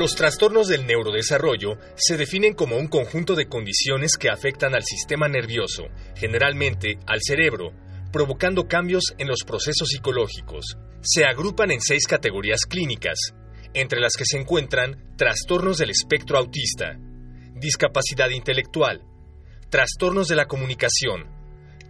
Los 0.00 0.14
trastornos 0.14 0.66
del 0.66 0.86
neurodesarrollo 0.86 1.76
se 1.94 2.16
definen 2.16 2.54
como 2.54 2.78
un 2.78 2.88
conjunto 2.88 3.34
de 3.34 3.48
condiciones 3.48 4.16
que 4.16 4.30
afectan 4.30 4.74
al 4.74 4.82
sistema 4.82 5.28
nervioso, 5.28 5.88
generalmente 6.16 6.98
al 7.06 7.18
cerebro, 7.20 7.74
provocando 8.10 8.66
cambios 8.66 9.12
en 9.18 9.28
los 9.28 9.40
procesos 9.46 9.90
psicológicos. 9.90 10.78
Se 11.02 11.26
agrupan 11.26 11.70
en 11.70 11.82
seis 11.82 12.06
categorías 12.06 12.60
clínicas, 12.66 13.34
entre 13.74 14.00
las 14.00 14.16
que 14.16 14.24
se 14.24 14.38
encuentran 14.38 15.14
trastornos 15.18 15.76
del 15.76 15.90
espectro 15.90 16.38
autista, 16.38 16.96
discapacidad 17.56 18.30
intelectual, 18.30 19.02
trastornos 19.68 20.28
de 20.28 20.36
la 20.36 20.46
comunicación, 20.46 21.26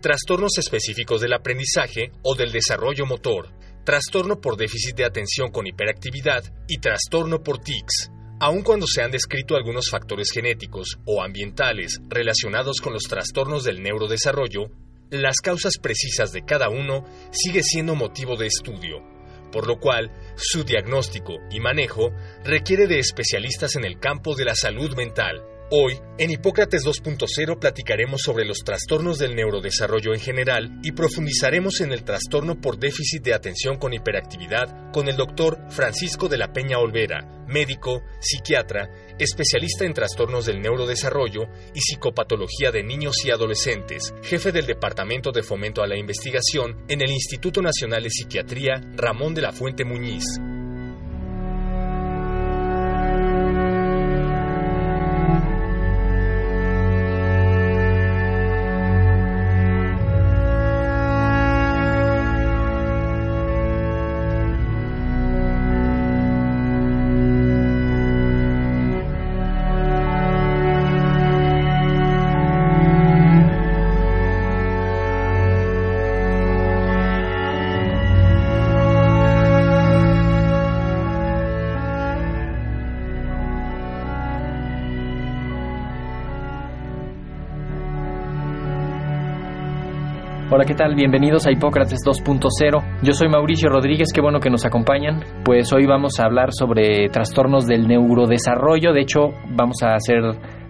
trastornos 0.02 0.58
específicos 0.58 1.20
del 1.20 1.34
aprendizaje 1.34 2.10
o 2.24 2.34
del 2.34 2.50
desarrollo 2.50 3.06
motor, 3.06 3.52
trastorno 3.84 4.40
por 4.40 4.56
déficit 4.56 4.96
de 4.96 5.04
atención 5.04 5.50
con 5.50 5.66
hiperactividad 5.66 6.44
y 6.68 6.78
trastorno 6.78 7.42
por 7.42 7.58
tics. 7.58 8.10
Aun 8.40 8.62
cuando 8.62 8.86
se 8.86 9.02
han 9.02 9.10
descrito 9.10 9.56
algunos 9.56 9.90
factores 9.90 10.30
genéticos 10.32 10.98
o 11.04 11.22
ambientales 11.22 12.00
relacionados 12.08 12.80
con 12.80 12.92
los 12.92 13.04
trastornos 13.04 13.64
del 13.64 13.82
neurodesarrollo, 13.82 14.70
las 15.10 15.40
causas 15.40 15.78
precisas 15.78 16.32
de 16.32 16.44
cada 16.44 16.68
uno 16.68 17.04
sigue 17.32 17.62
siendo 17.62 17.94
motivo 17.94 18.36
de 18.36 18.46
estudio, 18.46 19.02
por 19.50 19.66
lo 19.66 19.78
cual 19.78 20.10
su 20.36 20.64
diagnóstico 20.64 21.34
y 21.50 21.60
manejo 21.60 22.12
requiere 22.44 22.86
de 22.86 22.98
especialistas 22.98 23.76
en 23.76 23.84
el 23.84 23.98
campo 23.98 24.34
de 24.34 24.44
la 24.44 24.54
salud 24.54 24.94
mental. 24.96 25.42
Hoy, 25.72 26.00
en 26.18 26.32
Hipócrates 26.32 26.84
2.0 26.84 27.60
platicaremos 27.60 28.22
sobre 28.22 28.44
los 28.44 28.58
trastornos 28.64 29.20
del 29.20 29.36
neurodesarrollo 29.36 30.12
en 30.12 30.18
general 30.18 30.80
y 30.82 30.90
profundizaremos 30.90 31.80
en 31.80 31.92
el 31.92 32.02
trastorno 32.02 32.60
por 32.60 32.76
déficit 32.76 33.22
de 33.22 33.34
atención 33.34 33.78
con 33.78 33.92
hiperactividad 33.92 34.90
con 34.90 35.08
el 35.08 35.14
doctor 35.14 35.60
Francisco 35.70 36.28
de 36.28 36.38
la 36.38 36.52
Peña 36.52 36.80
Olvera, 36.80 37.44
médico, 37.46 38.02
psiquiatra, 38.18 38.90
especialista 39.20 39.84
en 39.84 39.94
trastornos 39.94 40.44
del 40.46 40.60
neurodesarrollo 40.60 41.42
y 41.72 41.80
psicopatología 41.80 42.72
de 42.72 42.82
niños 42.82 43.24
y 43.24 43.30
adolescentes, 43.30 44.12
jefe 44.24 44.50
del 44.50 44.66
Departamento 44.66 45.30
de 45.30 45.44
Fomento 45.44 45.84
a 45.84 45.86
la 45.86 45.96
Investigación 45.96 46.84
en 46.88 47.00
el 47.00 47.12
Instituto 47.12 47.62
Nacional 47.62 48.02
de 48.02 48.10
Psiquiatría 48.10 48.80
Ramón 48.96 49.34
de 49.34 49.42
la 49.42 49.52
Fuente 49.52 49.84
Muñiz. 49.84 50.24
Tal? 90.80 90.94
Bienvenidos 90.94 91.46
a 91.46 91.52
Hipócrates 91.52 91.98
2.0. 92.06 93.02
Yo 93.02 93.12
soy 93.12 93.28
Mauricio 93.28 93.68
Rodríguez, 93.68 94.08
qué 94.14 94.22
bueno 94.22 94.40
que 94.40 94.48
nos 94.48 94.64
acompañan. 94.64 95.20
Pues 95.44 95.70
hoy 95.74 95.84
vamos 95.84 96.18
a 96.18 96.24
hablar 96.24 96.52
sobre 96.52 97.10
trastornos 97.10 97.66
del 97.66 97.86
neurodesarrollo. 97.86 98.94
De 98.94 99.02
hecho, 99.02 99.34
vamos 99.50 99.82
a 99.82 99.92
hacer 99.94 100.22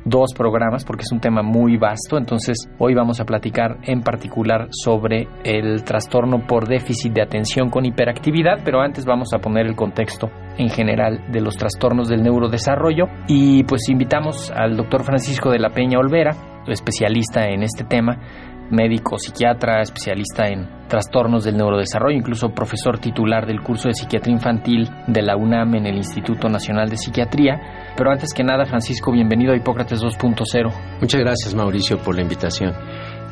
dos 0.04 0.34
programas 0.36 0.84
porque 0.84 1.02
es 1.02 1.12
un 1.12 1.20
tema 1.20 1.42
muy 1.42 1.76
vasto. 1.76 2.18
Entonces, 2.18 2.56
hoy 2.80 2.92
vamos 2.92 3.20
a 3.20 3.24
platicar 3.24 3.76
en 3.84 4.00
particular 4.00 4.66
sobre 4.72 5.28
el 5.44 5.84
trastorno 5.84 6.44
por 6.44 6.66
déficit 6.66 7.12
de 7.12 7.22
atención 7.22 7.70
con 7.70 7.86
hiperactividad, 7.86 8.62
pero 8.64 8.80
antes 8.80 9.04
vamos 9.04 9.32
a 9.32 9.38
poner 9.38 9.66
el 9.66 9.76
contexto 9.76 10.28
en 10.58 10.70
general 10.70 11.30
de 11.30 11.40
los 11.40 11.56
trastornos 11.56 12.08
del 12.08 12.24
neurodesarrollo 12.24 13.04
y 13.28 13.62
pues 13.62 13.88
invitamos 13.88 14.50
al 14.50 14.76
doctor 14.76 15.04
Francisco 15.04 15.50
de 15.50 15.60
la 15.60 15.70
Peña 15.70 16.00
Olvera, 16.00 16.34
especialista 16.66 17.46
en 17.46 17.62
este 17.62 17.84
tema 17.84 18.18
médico, 18.70 19.18
psiquiatra, 19.18 19.82
especialista 19.82 20.48
en 20.48 20.68
trastornos 20.88 21.44
del 21.44 21.56
neurodesarrollo, 21.56 22.16
incluso 22.16 22.50
profesor 22.50 22.98
titular 22.98 23.46
del 23.46 23.60
curso 23.62 23.88
de 23.88 23.94
psiquiatría 23.94 24.34
infantil 24.34 24.88
de 25.06 25.22
la 25.22 25.36
UNAM 25.36 25.76
en 25.76 25.86
el 25.86 25.96
Instituto 25.96 26.48
Nacional 26.48 26.88
de 26.88 26.96
Psiquiatría. 26.96 27.94
Pero 27.96 28.10
antes 28.10 28.34
que 28.34 28.44
nada, 28.44 28.66
Francisco, 28.66 29.12
bienvenido 29.12 29.52
a 29.52 29.56
Hipócrates 29.56 30.02
2.0. 30.02 30.72
Muchas 31.00 31.20
gracias, 31.20 31.54
Mauricio, 31.54 31.98
por 31.98 32.16
la 32.16 32.22
invitación. 32.22 32.74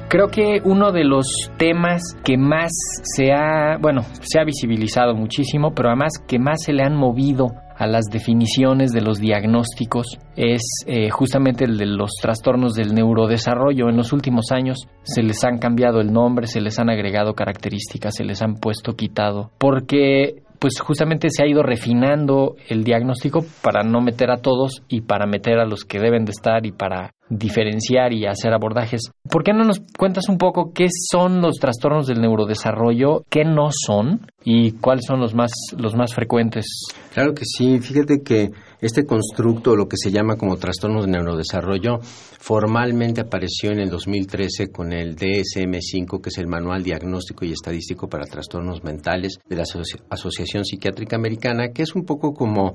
Creo 0.08 0.28
que 0.28 0.62
uno 0.64 0.90
de 0.90 1.04
los 1.04 1.50
temas 1.58 2.00
que 2.24 2.38
más 2.38 2.72
se 3.02 3.30
ha, 3.32 3.76
bueno, 3.78 4.02
se 4.20 4.40
ha 4.40 4.44
visibilizado 4.44 5.14
muchísimo, 5.14 5.72
pero 5.74 5.90
además 5.90 6.12
que 6.26 6.38
más 6.38 6.62
se 6.62 6.72
le 6.72 6.82
han 6.82 6.96
movido 6.96 7.48
a 7.78 7.86
las 7.86 8.06
definiciones 8.10 8.90
de 8.90 9.00
los 9.00 9.20
diagnósticos 9.20 10.18
es 10.36 10.62
eh, 10.86 11.10
justamente 11.10 11.64
el 11.64 11.78
de 11.78 11.86
los 11.86 12.10
trastornos 12.20 12.74
del 12.74 12.92
neurodesarrollo. 12.92 13.88
En 13.88 13.96
los 13.96 14.12
últimos 14.12 14.50
años 14.50 14.88
se 15.04 15.22
les 15.22 15.44
han 15.44 15.58
cambiado 15.58 16.00
el 16.00 16.12
nombre, 16.12 16.48
se 16.48 16.60
les 16.60 16.78
han 16.78 16.90
agregado 16.90 17.34
características, 17.34 18.16
se 18.16 18.24
les 18.24 18.42
han 18.42 18.56
puesto 18.56 18.94
quitado, 18.94 19.52
porque 19.58 20.42
pues 20.58 20.80
justamente 20.80 21.28
se 21.30 21.44
ha 21.44 21.46
ido 21.46 21.62
refinando 21.62 22.56
el 22.68 22.82
diagnóstico 22.82 23.44
para 23.62 23.82
no 23.84 24.00
meter 24.00 24.30
a 24.30 24.38
todos 24.38 24.82
y 24.88 25.02
para 25.02 25.26
meter 25.26 25.58
a 25.58 25.66
los 25.66 25.84
que 25.84 26.00
deben 26.00 26.24
de 26.24 26.32
estar 26.32 26.66
y 26.66 26.72
para 26.72 27.14
diferenciar 27.28 28.12
y 28.12 28.26
hacer 28.26 28.52
abordajes. 28.52 29.12
¿Por 29.30 29.44
qué 29.44 29.52
no 29.52 29.64
nos 29.64 29.80
cuentas 29.96 30.28
un 30.28 30.38
poco 30.38 30.72
qué 30.72 30.86
son 31.10 31.40
los 31.40 31.56
trastornos 31.58 32.06
del 32.06 32.20
neurodesarrollo, 32.20 33.24
qué 33.28 33.44
no 33.44 33.68
son 33.70 34.26
y 34.44 34.72
cuáles 34.72 35.04
son 35.06 35.20
los 35.20 35.34
más 35.34 35.52
los 35.76 35.94
más 35.94 36.14
frecuentes? 36.14 36.66
Claro 37.12 37.34
que 37.34 37.44
sí, 37.44 37.78
fíjate 37.80 38.22
que 38.22 38.50
este 38.80 39.04
constructo, 39.04 39.74
lo 39.74 39.88
que 39.88 39.96
se 39.96 40.10
llama 40.10 40.36
como 40.36 40.56
trastorno 40.56 41.02
de 41.02 41.08
neurodesarrollo, 41.08 41.98
formalmente 42.00 43.20
apareció 43.20 43.72
en 43.72 43.80
el 43.80 43.90
2013 43.90 44.70
con 44.70 44.92
el 44.92 45.16
DSM-5, 45.16 46.20
que 46.20 46.28
es 46.28 46.38
el 46.38 46.46
Manual 46.46 46.82
Diagnóstico 46.82 47.44
y 47.44 47.52
Estadístico 47.52 48.08
para 48.08 48.24
Trastornos 48.24 48.84
Mentales 48.84 49.38
de 49.48 49.56
la 49.56 49.64
Asociación 50.10 50.64
Psiquiátrica 50.64 51.16
Americana, 51.16 51.70
que 51.74 51.82
es 51.82 51.94
un 51.94 52.04
poco 52.04 52.32
como 52.32 52.72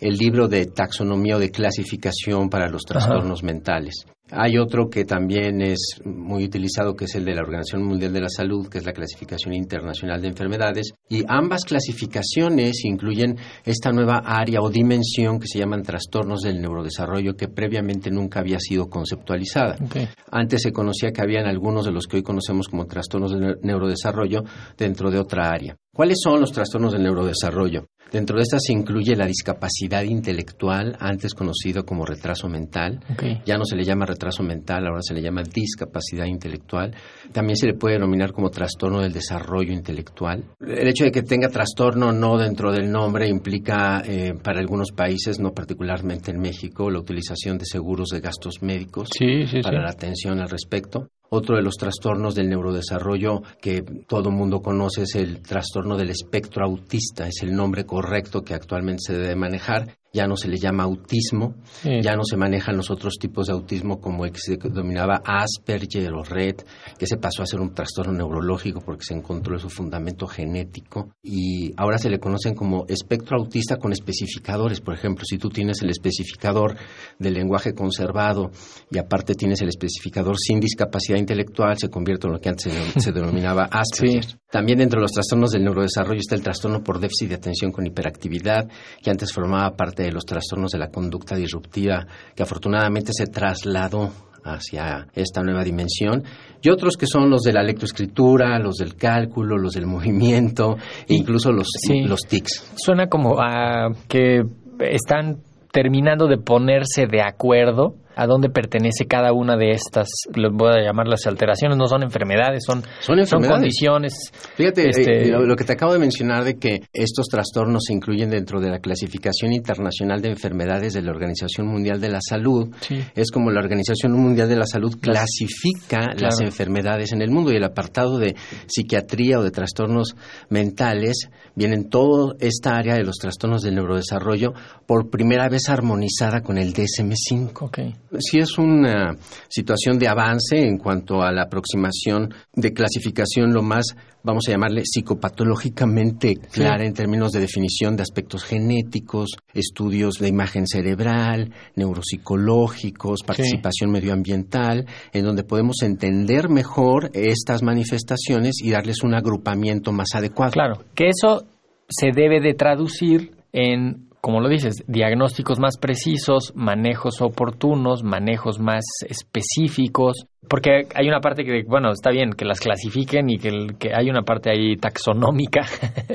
el 0.00 0.14
libro 0.14 0.46
de 0.46 0.66
taxonomía 0.66 1.36
o 1.36 1.40
de 1.40 1.50
clasificación 1.50 2.50
para 2.50 2.68
los 2.68 2.82
trastornos 2.82 3.40
Ajá. 3.40 3.46
mentales. 3.46 4.06
Hay 4.30 4.58
otro 4.58 4.88
que 4.88 5.04
también 5.04 5.62
es 5.62 6.00
muy 6.04 6.44
utilizado, 6.44 6.94
que 6.94 7.04
es 7.04 7.14
el 7.14 7.24
de 7.24 7.34
la 7.34 7.42
Organización 7.42 7.84
Mundial 7.84 8.12
de 8.12 8.20
la 8.20 8.28
Salud, 8.28 8.68
que 8.68 8.78
es 8.78 8.84
la 8.84 8.92
Clasificación 8.92 9.54
Internacional 9.54 10.20
de 10.20 10.28
Enfermedades. 10.28 10.94
Y 11.08 11.22
ambas 11.28 11.64
clasificaciones 11.64 12.84
incluyen 12.84 13.36
esta 13.64 13.92
nueva 13.92 14.22
área 14.24 14.60
o 14.60 14.70
dimensión 14.70 15.38
que 15.38 15.46
se 15.46 15.60
llaman 15.60 15.82
trastornos 15.82 16.40
del 16.40 16.60
neurodesarrollo, 16.60 17.34
que 17.36 17.48
previamente 17.48 18.10
nunca 18.10 18.40
había 18.40 18.58
sido 18.58 18.88
conceptualizada. 18.88 19.76
Okay. 19.84 20.08
Antes 20.30 20.62
se 20.62 20.72
conocía 20.72 21.12
que 21.12 21.22
habían 21.22 21.46
algunos 21.46 21.84
de 21.84 21.92
los 21.92 22.06
que 22.06 22.16
hoy 22.16 22.22
conocemos 22.22 22.68
como 22.68 22.86
trastornos 22.86 23.32
del 23.32 23.58
neurodesarrollo 23.62 24.42
dentro 24.76 25.10
de 25.10 25.20
otra 25.20 25.50
área. 25.50 25.76
¿Cuáles 25.94 26.18
son 26.22 26.40
los 26.40 26.52
trastornos 26.52 26.92
del 26.92 27.04
neurodesarrollo? 27.04 27.86
Dentro 28.12 28.36
de 28.36 28.42
estas 28.42 28.62
se 28.64 28.72
incluye 28.72 29.16
la 29.16 29.26
discapacidad 29.26 30.02
intelectual, 30.02 30.96
antes 31.00 31.34
conocido 31.34 31.84
como 31.84 32.04
retraso 32.04 32.48
mental. 32.48 33.00
Okay. 33.12 33.40
Ya 33.44 33.58
no 33.58 33.64
se 33.64 33.76
le 33.76 33.84
llama 33.84 34.06
retraso 34.06 34.42
mental, 34.42 34.86
ahora 34.86 35.02
se 35.02 35.14
le 35.14 35.22
llama 35.22 35.42
discapacidad 35.42 36.26
intelectual. 36.26 36.94
También 37.32 37.56
se 37.56 37.66
le 37.66 37.74
puede 37.74 37.94
denominar 37.94 38.32
como 38.32 38.50
trastorno 38.50 39.00
del 39.00 39.12
desarrollo 39.12 39.72
intelectual. 39.72 40.44
El 40.60 40.88
hecho 40.88 41.04
de 41.04 41.12
que 41.12 41.22
tenga 41.22 41.48
trastorno 41.48 42.12
no 42.12 42.38
dentro 42.38 42.72
del 42.72 42.90
nombre 42.90 43.28
implica 43.28 44.02
eh, 44.06 44.34
para 44.42 44.60
algunos 44.60 44.92
países, 44.92 45.40
no 45.40 45.52
particularmente 45.52 46.30
en 46.30 46.38
México, 46.38 46.90
la 46.90 47.00
utilización 47.00 47.58
de 47.58 47.64
seguros 47.66 48.08
de 48.10 48.20
gastos 48.20 48.62
médicos 48.62 49.08
sí, 49.12 49.46
sí, 49.46 49.60
para 49.62 49.78
sí. 49.78 49.84
la 49.84 49.90
atención 49.90 50.40
al 50.40 50.48
respecto. 50.48 51.08
Otro 51.28 51.56
de 51.56 51.62
los 51.62 51.76
trastornos 51.76 52.34
del 52.34 52.48
neurodesarrollo 52.48 53.42
que 53.60 53.82
todo 53.82 54.30
mundo 54.30 54.60
conoce 54.62 55.02
es 55.02 55.14
el 55.16 55.42
trastorno 55.42 55.96
del 55.96 56.10
espectro 56.10 56.64
autista, 56.64 57.26
es 57.26 57.42
el 57.42 57.54
nombre 57.54 57.84
correcto 57.84 58.42
que 58.42 58.54
actualmente 58.54 59.02
se 59.06 59.18
debe 59.18 59.34
manejar 59.34 59.96
ya 60.16 60.26
no 60.26 60.34
se 60.34 60.48
le 60.48 60.56
llama 60.56 60.84
autismo, 60.84 61.56
ya 61.84 62.16
no 62.16 62.24
se 62.24 62.38
manejan 62.38 62.74
los 62.74 62.90
otros 62.90 63.18
tipos 63.20 63.48
de 63.48 63.52
autismo 63.52 64.00
como 64.00 64.24
el 64.24 64.32
que 64.32 64.40
se 64.40 64.56
denominaba 64.56 65.20
Asperger 65.22 66.10
o 66.14 66.22
Red, 66.22 66.56
que 66.98 67.06
se 67.06 67.18
pasó 67.18 67.42
a 67.42 67.46
ser 67.46 67.60
un 67.60 67.74
trastorno 67.74 68.14
neurológico 68.14 68.80
porque 68.80 69.04
se 69.04 69.12
encontró 69.12 69.58
su 69.58 69.68
fundamento 69.68 70.26
genético 70.26 71.10
y 71.22 71.74
ahora 71.76 71.98
se 71.98 72.08
le 72.08 72.18
conocen 72.18 72.54
como 72.54 72.86
espectro 72.88 73.36
autista 73.36 73.76
con 73.76 73.92
especificadores. 73.92 74.80
Por 74.80 74.94
ejemplo, 74.94 75.22
si 75.28 75.36
tú 75.36 75.50
tienes 75.50 75.82
el 75.82 75.90
especificador 75.90 76.76
del 77.18 77.34
lenguaje 77.34 77.74
conservado 77.74 78.50
y 78.90 78.96
aparte 78.96 79.34
tienes 79.34 79.60
el 79.60 79.68
especificador 79.68 80.36
sin 80.38 80.60
discapacidad 80.60 81.18
intelectual, 81.18 81.76
se 81.76 81.90
convierte 81.90 82.26
en 82.26 82.32
lo 82.32 82.40
que 82.40 82.48
antes 82.48 82.72
se, 82.96 83.12
denominaba 83.12 83.64
Asperger. 83.70 84.38
También 84.50 84.78
dentro 84.78 84.98
de 84.98 85.02
los 85.02 85.12
trastornos 85.12 85.50
del 85.50 85.64
neurodesarrollo 85.64 86.20
está 86.20 86.36
el 86.36 86.42
trastorno 86.42 86.82
por 86.82 87.00
déficit 87.00 87.28
de 87.28 87.34
atención 87.34 87.70
con 87.70 87.84
hiperactividad, 87.84 88.66
que 89.02 89.10
antes 89.10 89.30
formaba 89.30 89.76
parte 89.76 90.05
de 90.06 90.12
los 90.12 90.24
trastornos 90.24 90.70
de 90.72 90.78
la 90.78 90.88
conducta 90.88 91.36
disruptiva, 91.36 92.06
que 92.34 92.42
afortunadamente 92.42 93.12
se 93.12 93.26
trasladó 93.26 94.10
hacia 94.44 95.08
esta 95.14 95.42
nueva 95.42 95.64
dimensión, 95.64 96.22
y 96.62 96.70
otros 96.70 96.96
que 96.96 97.06
son 97.06 97.28
los 97.28 97.42
de 97.42 97.52
la 97.52 97.62
lectoescritura, 97.62 98.58
los 98.58 98.76
del 98.76 98.94
cálculo, 98.96 99.56
los 99.56 99.72
del 99.72 99.86
movimiento, 99.86 100.76
e 101.08 101.14
incluso 101.14 101.52
los, 101.52 101.68
los 102.06 102.20
TICs. 102.20 102.74
Suena 102.76 103.08
como 103.08 103.40
a 103.40 103.90
que 104.08 104.42
están 104.80 105.38
terminando 105.72 106.26
de 106.26 106.38
ponerse 106.38 107.06
de 107.10 107.22
acuerdo 107.22 107.96
a 108.16 108.26
dónde 108.26 108.48
pertenece 108.48 109.06
cada 109.06 109.32
una 109.34 109.56
de 109.56 109.72
estas, 109.72 110.08
les 110.34 110.50
voy 110.50 110.70
a 110.70 110.82
llamar 110.82 111.06
las 111.06 111.26
alteraciones, 111.26 111.76
no 111.76 111.86
son 111.86 112.02
enfermedades, 112.02 112.64
son, 112.66 112.82
son, 113.00 113.42
condiciones. 113.42 114.14
Fíjate, 114.56 114.88
este, 114.88 115.28
eh, 115.28 115.30
lo, 115.30 115.54
que 115.54 115.64
te 115.64 115.74
acabo 115.74 115.92
de 115.92 115.98
mencionar 115.98 116.42
de 116.42 116.54
que 116.54 116.80
estos 116.94 117.26
trastornos 117.26 117.84
se 117.86 117.92
incluyen 117.92 118.30
dentro 118.30 118.58
de 118.58 118.70
la 118.70 118.78
clasificación 118.78 119.52
internacional 119.52 120.22
de 120.22 120.30
enfermedades 120.30 120.94
de 120.94 121.02
la 121.02 121.10
Organización 121.10 121.66
Mundial 121.66 122.00
de 122.00 122.08
la 122.08 122.20
Salud, 122.26 122.74
es 123.14 123.30
como 123.30 123.50
la 123.50 123.60
Organización 123.60 124.12
Mundial 124.12 124.48
de 124.48 124.56
la 124.56 124.66
Salud 124.66 124.96
clasifica 124.98 126.08
las 126.18 126.40
enfermedades 126.40 127.12
en 127.12 127.20
el 127.20 127.30
mundo 127.30 127.52
y 127.52 127.56
el 127.56 127.64
apartado 127.64 128.18
de 128.18 128.34
psiquiatría 128.66 129.38
o 129.38 129.42
de 129.42 129.50
trastornos 129.50 130.16
mentales 130.48 131.28
viene 131.54 131.74
en 131.74 131.90
toda 131.90 132.34
esta 132.40 132.76
área 132.76 132.94
de 132.94 133.04
los 133.04 133.16
trastornos 133.16 133.60
del 133.62 133.74
neurodesarrollo 133.74 134.54
por 134.86 135.10
primera 135.10 135.50
vez 135.50 135.68
armonizada 135.68 136.40
con 136.40 136.56
el 136.56 136.72
DSM-5. 136.72 137.50
Okay 137.60 137.94
sí 138.18 138.38
es 138.38 138.58
una 138.58 139.16
situación 139.48 139.98
de 139.98 140.08
avance 140.08 140.58
en 140.58 140.78
cuanto 140.78 141.22
a 141.22 141.32
la 141.32 141.42
aproximación 141.44 142.32
de 142.54 142.72
clasificación 142.72 143.52
lo 143.52 143.62
más, 143.62 143.96
vamos 144.22 144.44
a 144.48 144.52
llamarle, 144.52 144.82
psicopatológicamente 144.84 146.36
clara 146.36 146.84
en 146.84 146.94
términos 146.94 147.32
de 147.32 147.40
definición 147.40 147.96
de 147.96 148.02
aspectos 148.02 148.44
genéticos, 148.44 149.30
estudios 149.54 150.14
de 150.18 150.28
imagen 150.28 150.66
cerebral, 150.66 151.52
neuropsicológicos, 151.74 153.22
participación 153.22 153.90
medioambiental, 153.90 154.86
en 155.12 155.24
donde 155.24 155.44
podemos 155.44 155.82
entender 155.82 156.48
mejor 156.48 157.10
estas 157.14 157.62
manifestaciones 157.62 158.56
y 158.62 158.70
darles 158.70 159.02
un 159.02 159.14
agrupamiento 159.14 159.92
más 159.92 160.14
adecuado. 160.14 160.52
Claro, 160.52 160.84
que 160.94 161.08
eso 161.08 161.46
se 161.88 162.08
debe 162.14 162.40
de 162.40 162.54
traducir 162.54 163.32
en 163.52 164.05
como 164.26 164.40
lo 164.40 164.48
dices, 164.48 164.82
diagnósticos 164.88 165.60
más 165.60 165.78
precisos, 165.78 166.52
manejos 166.56 167.22
oportunos, 167.22 168.02
manejos 168.02 168.58
más 168.58 168.84
específicos, 169.08 170.26
porque 170.48 170.88
hay 170.96 171.06
una 171.06 171.20
parte 171.20 171.44
que, 171.44 171.62
bueno, 171.62 171.92
está 171.92 172.10
bien 172.10 172.30
que 172.32 172.44
las 172.44 172.58
clasifiquen 172.58 173.30
y 173.30 173.38
que, 173.38 173.50
que 173.78 173.94
hay 173.94 174.10
una 174.10 174.22
parte 174.22 174.50
ahí 174.50 174.74
taxonómica 174.78 175.64